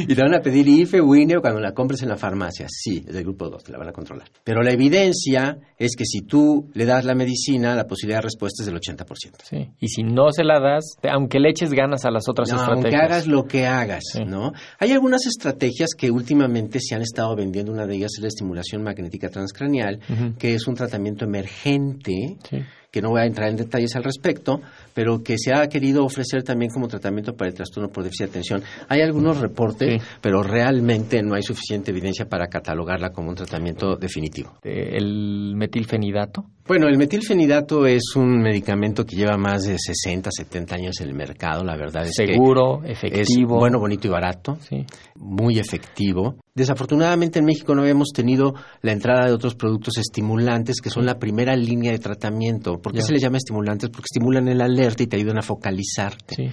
Y 0.07 0.13
te 0.13 0.21
van 0.21 0.35
a 0.35 0.41
pedir 0.41 0.67
IFE, 0.67 1.01
WINE 1.01 1.37
cuando 1.41 1.59
la 1.59 1.73
compres 1.73 2.01
en 2.03 2.09
la 2.09 2.17
farmacia. 2.17 2.67
Sí, 2.69 3.03
es 3.07 3.13
del 3.13 3.23
grupo 3.23 3.49
2, 3.49 3.63
te 3.63 3.71
la 3.71 3.77
van 3.77 3.89
a 3.89 3.91
controlar. 3.91 4.27
Pero 4.43 4.61
la 4.61 4.71
evidencia 4.71 5.57
es 5.77 5.95
que 5.97 6.05
si 6.05 6.21
tú 6.21 6.69
le 6.73 6.85
das 6.85 7.05
la 7.05 7.15
medicina, 7.15 7.75
la 7.75 7.85
posibilidad 7.87 8.19
de 8.19 8.23
respuesta 8.23 8.63
es 8.63 8.67
del 8.67 8.75
80%. 8.79 9.05
Sí. 9.43 9.69
Y 9.79 9.87
si 9.89 10.03
no 10.03 10.31
se 10.31 10.43
la 10.43 10.59
das, 10.59 10.95
aunque 11.11 11.39
le 11.39 11.49
eches 11.49 11.71
ganas 11.71 12.05
a 12.05 12.11
las 12.11 12.27
otras 12.29 12.49
No, 12.49 12.55
estrategias. 12.57 12.93
aunque 12.93 12.95
hagas 13.13 13.27
lo 13.27 13.45
que 13.45 13.65
hagas, 13.67 14.03
Sí. 14.13 14.23
¿no? 14.25 14.51
Hay 14.79 14.91
algunas 14.91 15.25
estrategias 15.25 15.89
que 15.97 16.11
últimamente 16.11 16.79
se 16.79 16.95
han 16.95 17.01
estado 17.01 17.35
vendiendo. 17.35 17.71
Una 17.71 17.85
de 17.85 17.95
ellas 17.95 18.11
es 18.17 18.21
la 18.21 18.27
estimulación 18.27 18.83
magnética 18.83 19.29
transcranial, 19.29 19.99
que 20.37 20.53
es 20.55 20.67
un 20.67 20.75
tratamiento 20.75 21.25
emergente 21.25 22.37
Sí. 22.49 22.57
Que 22.91 23.01
no 23.01 23.09
voy 23.11 23.21
a 23.21 23.25
entrar 23.25 23.49
en 23.49 23.55
detalles 23.55 23.95
al 23.95 24.03
respecto, 24.03 24.59
pero 24.93 25.23
que 25.23 25.37
se 25.37 25.53
ha 25.55 25.67
querido 25.67 26.03
ofrecer 26.03 26.43
también 26.43 26.69
como 26.71 26.87
tratamiento 26.89 27.33
para 27.33 27.49
el 27.49 27.55
trastorno 27.55 27.89
por 27.89 28.03
déficit 28.03 28.25
de 28.25 28.29
atención. 28.31 28.63
Hay 28.89 29.01
algunos 29.01 29.39
reportes, 29.39 30.01
Sí. 30.01 30.07
pero 30.21 30.43
realmente 30.43 31.21
no 31.23 31.35
hay 31.35 31.41
suficiente 31.43 31.91
evidencia 31.91 32.25
para 32.25 32.47
catalogarla 32.47 33.11
como 33.11 33.29
un 33.29 33.35
tratamiento 33.35 33.95
definitivo. 33.95 34.57
Eh, 34.63 34.97
El 34.97 35.53
metilfenidato. 35.55 36.43
Bueno, 36.67 36.87
el 36.87 36.97
metilfenidato 36.97 37.85
es 37.87 38.15
un 38.15 38.39
medicamento 38.41 39.05
que 39.05 39.15
lleva 39.15 39.35
más 39.37 39.63
de 39.63 39.77
60, 39.79 40.29
70 40.31 40.75
años 40.75 41.01
en 41.01 41.07
el 41.07 41.13
mercado, 41.15 41.63
la 41.63 41.75
verdad 41.75 42.03
es 42.05 42.13
Seguro, 42.15 42.81
que 42.85 42.91
es 42.91 43.03
efectivo. 43.03 43.57
bueno, 43.57 43.79
bonito 43.79 44.07
y 44.07 44.11
barato. 44.11 44.57
Sí. 44.69 44.85
muy 45.15 45.59
efectivo. 45.59 46.35
Desafortunadamente 46.53 47.39
en 47.39 47.45
México 47.45 47.73
no 47.73 47.81
habíamos 47.81 48.09
tenido 48.09 48.53
la 48.81 48.91
entrada 48.91 49.25
de 49.25 49.31
otros 49.31 49.55
productos 49.55 49.97
estimulantes 49.97 50.81
que 50.81 50.89
son 50.89 51.05
la 51.05 51.17
primera 51.17 51.55
línea 51.55 51.93
de 51.93 51.99
tratamiento. 51.99 52.81
¿Por 52.81 52.91
qué 52.93 53.01
se 53.01 53.13
les 53.13 53.21
llama 53.21 53.37
estimulantes? 53.37 53.89
Porque 53.89 54.07
estimulan 54.11 54.49
el 54.49 54.59
alerta 54.59 55.03
y 55.03 55.07
te 55.07 55.15
ayudan 55.15 55.37
a 55.37 55.43
focalizarte. 55.43 56.35
Sí. 56.35 56.49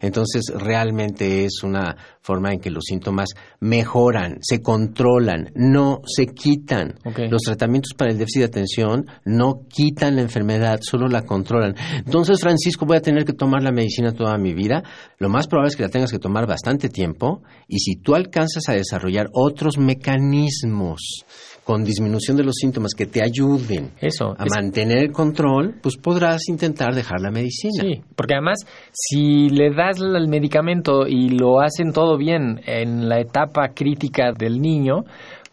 Entonces 0.00 0.44
realmente 0.54 1.44
es 1.44 1.62
una 1.62 1.96
forma 2.22 2.52
en 2.52 2.60
que 2.60 2.70
los 2.70 2.84
síntomas 2.84 3.28
mejoran, 3.60 4.38
se 4.40 4.60
controlan, 4.60 5.50
no 5.54 6.00
se 6.04 6.26
quitan. 6.26 6.94
Los 7.30 7.42
tratamientos 7.42 7.92
para 7.96 8.10
el 8.10 8.18
déficit 8.18 8.40
de 8.40 8.46
atención 8.46 9.06
no 9.24 9.66
quitan 9.68 10.16
la 10.16 10.22
enfermedad, 10.22 10.80
solo 10.82 11.08
la 11.08 11.22
controlan. 11.22 11.74
Entonces, 11.96 12.40
Francisco, 12.40 12.86
voy 12.86 12.96
a 12.96 13.02
tener 13.02 13.24
que 13.24 13.32
tomar 13.32 13.62
la 13.62 13.72
medicina 13.72 14.12
toda 14.12 14.36
mi 14.38 14.54
vida. 14.54 14.82
Lo 15.18 15.28
más 15.28 15.46
probable 15.46 15.68
es 15.68 15.76
que 15.76 15.82
la 15.82 15.90
tengas 15.90 16.10
que 16.10 16.18
tomar 16.18 16.46
bastante 16.46 16.88
tiempo 16.88 17.42
y 17.68 17.78
si 17.78 17.96
tú 17.96 18.14
alcanzas 18.14 18.68
a 18.68 18.72
desarrollar 18.72 19.28
otros 19.32 19.78
mecanismos 19.78 21.24
con 21.70 21.84
disminución 21.84 22.36
de 22.36 22.42
los 22.42 22.56
síntomas 22.56 22.94
que 22.96 23.06
te 23.06 23.22
ayuden 23.22 23.92
Eso. 24.00 24.34
a 24.36 24.44
es- 24.44 24.50
mantener 24.52 24.98
el 24.98 25.12
control, 25.12 25.76
pues 25.80 25.96
podrás 25.96 26.48
intentar 26.48 26.94
dejar 26.96 27.20
la 27.20 27.30
medicina. 27.30 27.82
Sí, 27.82 28.00
porque 28.16 28.34
además, 28.34 28.58
si 28.92 29.48
le 29.50 29.70
das 29.72 30.00
el 30.00 30.26
medicamento 30.26 31.06
y 31.06 31.28
lo 31.28 31.60
hacen 31.60 31.92
todo 31.92 32.16
bien 32.18 32.60
en 32.66 33.08
la 33.08 33.20
etapa 33.20 33.68
crítica 33.72 34.32
del 34.36 34.60
niño, 34.60 35.04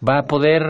va 0.07 0.19
a 0.19 0.23
poder 0.23 0.61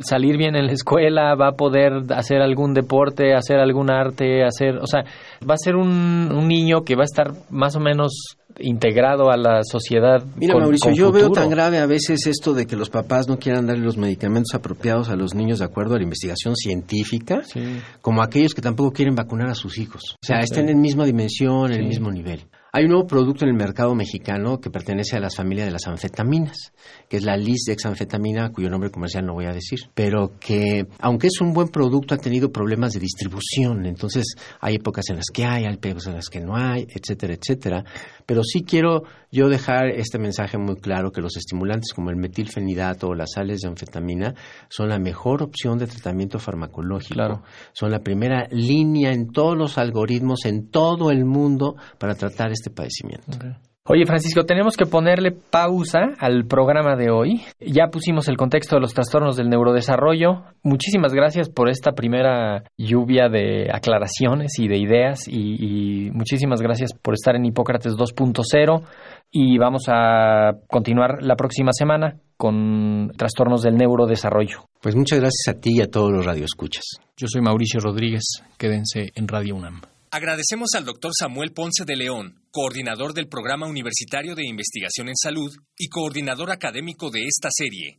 salir 0.00 0.36
bien 0.38 0.56
en 0.56 0.66
la 0.66 0.72
escuela, 0.72 1.34
va 1.34 1.48
a 1.48 1.52
poder 1.56 1.92
hacer 2.14 2.40
algún 2.40 2.72
deporte, 2.72 3.34
hacer 3.34 3.58
algún 3.58 3.90
arte, 3.90 4.44
hacer, 4.44 4.76
o 4.76 4.86
sea, 4.86 5.02
va 5.48 5.54
a 5.54 5.58
ser 5.58 5.76
un, 5.76 6.30
un 6.32 6.48
niño 6.48 6.82
que 6.84 6.94
va 6.94 7.02
a 7.02 7.04
estar 7.04 7.32
más 7.50 7.76
o 7.76 7.80
menos 7.80 8.36
integrado 8.58 9.30
a 9.30 9.36
la 9.36 9.60
sociedad. 9.64 10.24
Mira, 10.36 10.54
con- 10.54 10.62
Mauricio, 10.62 10.90
con 10.90 10.94
yo 10.94 11.12
veo 11.12 11.30
tan 11.30 11.50
grave 11.50 11.78
a 11.78 11.86
veces 11.86 12.26
esto 12.26 12.54
de 12.54 12.66
que 12.66 12.76
los 12.76 12.90
papás 12.90 13.28
no 13.28 13.38
quieran 13.38 13.66
darle 13.66 13.84
los 13.84 13.96
medicamentos 13.96 14.54
apropiados 14.54 15.08
a 15.08 15.16
los 15.16 15.34
niños 15.34 15.58
de 15.58 15.64
acuerdo 15.64 15.94
a 15.94 15.98
la 15.98 16.04
investigación 16.04 16.54
científica, 16.56 17.42
Sí. 17.44 17.62
como 18.00 18.22
aquellos 18.22 18.54
que 18.54 18.62
tampoco 18.62 18.92
quieren 18.92 19.14
vacunar 19.14 19.48
a 19.48 19.54
sus 19.54 19.78
hijos. 19.78 20.16
O 20.22 20.26
sea, 20.26 20.38
Sí. 20.38 20.44
están 20.50 20.68
en 20.68 20.80
misma 20.80 21.04
dimensión, 21.04 21.72
en 21.72 21.80
el 21.80 21.86
mismo 21.88 22.10
nivel. 22.10 22.40
Hay 22.72 22.84
un 22.84 22.90
nuevo 22.90 23.06
producto 23.06 23.44
en 23.44 23.50
el 23.50 23.56
mercado 23.56 23.94
mexicano 23.94 24.60
que 24.60 24.70
pertenece 24.70 25.16
a 25.16 25.20
las 25.20 25.36
familias 25.36 25.66
de 25.66 25.72
las 25.72 25.86
anfetaminas, 25.86 26.72
que 27.08 27.16
es 27.16 27.24
la 27.24 27.36
lisdexanfetamina, 27.36 28.50
cuyo 28.50 28.68
nombre 28.68 28.90
comercial 28.90 29.24
no 29.24 29.34
voy 29.34 29.46
a 29.46 29.52
decir, 29.52 29.80
pero 29.94 30.38
que, 30.38 30.86
aunque 31.00 31.28
es 31.28 31.40
un 31.40 31.52
buen 31.52 31.68
producto, 31.68 32.14
ha 32.14 32.18
tenido 32.18 32.52
problemas 32.52 32.92
de 32.92 33.00
distribución. 33.00 33.86
Entonces, 33.86 34.34
hay 34.60 34.74
épocas 34.74 35.08
en 35.08 35.16
las 35.16 35.26
que 35.32 35.44
hay, 35.44 35.64
hay 35.64 35.74
épocas 35.74 36.06
en 36.06 36.14
las 36.14 36.28
que 36.28 36.40
no 36.40 36.56
hay, 36.56 36.86
etcétera, 36.90 37.34
etcétera. 37.34 37.84
Pero 38.26 38.42
sí 38.42 38.62
quiero 38.62 39.04
yo 39.36 39.50
dejar 39.50 39.88
este 39.88 40.18
mensaje 40.18 40.56
muy 40.56 40.76
claro 40.76 41.12
que 41.12 41.20
los 41.20 41.36
estimulantes 41.36 41.92
como 41.92 42.08
el 42.08 42.16
metilfenidato 42.16 43.08
o 43.08 43.14
las 43.14 43.32
sales 43.34 43.60
de 43.60 43.68
anfetamina 43.68 44.34
son 44.70 44.88
la 44.88 44.98
mejor 44.98 45.42
opción 45.42 45.78
de 45.78 45.86
tratamiento 45.86 46.38
farmacológico. 46.38 47.14
Claro. 47.14 47.42
Son 47.74 47.90
la 47.90 48.00
primera 48.00 48.48
línea 48.50 49.12
en 49.12 49.30
todos 49.30 49.56
los 49.56 49.76
algoritmos 49.76 50.46
en 50.46 50.70
todo 50.70 51.10
el 51.10 51.26
mundo 51.26 51.76
para 51.98 52.14
tratar 52.14 52.50
este 52.50 52.70
padecimiento. 52.70 53.38
Oye, 53.88 54.04
Francisco, 54.04 54.44
tenemos 54.44 54.76
que 54.76 54.84
ponerle 54.84 55.30
pausa 55.30 56.14
al 56.18 56.44
programa 56.46 56.96
de 56.96 57.10
hoy. 57.10 57.42
Ya 57.60 57.86
pusimos 57.86 58.26
el 58.26 58.36
contexto 58.36 58.74
de 58.74 58.80
los 58.80 58.92
trastornos 58.94 59.36
del 59.36 59.48
neurodesarrollo. 59.48 60.42
Muchísimas 60.64 61.14
gracias 61.14 61.48
por 61.48 61.68
esta 61.68 61.92
primera 61.92 62.64
lluvia 62.76 63.28
de 63.28 63.68
aclaraciones 63.72 64.58
y 64.58 64.66
de 64.66 64.78
ideas 64.78 65.28
y, 65.28 66.08
y 66.08 66.10
muchísimas 66.10 66.60
gracias 66.60 66.94
por 66.94 67.14
estar 67.14 67.36
en 67.36 67.44
Hipócrates 67.44 67.92
2.0 67.92 68.82
y 69.30 69.56
vamos 69.58 69.84
a 69.88 70.54
continuar 70.66 71.22
la 71.22 71.36
próxima 71.36 71.70
semana 71.72 72.16
con 72.36 73.12
trastornos 73.16 73.62
del 73.62 73.76
neurodesarrollo. 73.76 74.64
Pues 74.80 74.96
muchas 74.96 75.20
gracias 75.20 75.56
a 75.56 75.60
ti 75.60 75.76
y 75.76 75.82
a 75.82 75.90
todos 75.90 76.10
los 76.12 76.26
radioescuchas. 76.26 76.84
Yo 77.16 77.28
soy 77.28 77.40
Mauricio 77.40 77.78
Rodríguez. 77.78 78.24
Quédense 78.58 79.12
en 79.14 79.28
Radio 79.28 79.54
UNAM. 79.54 79.80
Agradecemos 80.16 80.70
al 80.74 80.86
doctor 80.86 81.12
Samuel 81.14 81.52
Ponce 81.52 81.84
de 81.84 81.94
León, 81.94 82.40
coordinador 82.50 83.12
del 83.12 83.28
Programa 83.28 83.66
Universitario 83.66 84.34
de 84.34 84.46
Investigación 84.46 85.10
en 85.10 85.14
Salud 85.14 85.54
y 85.76 85.88
coordinador 85.88 86.50
académico 86.50 87.10
de 87.10 87.26
esta 87.26 87.50
serie. 87.52 87.98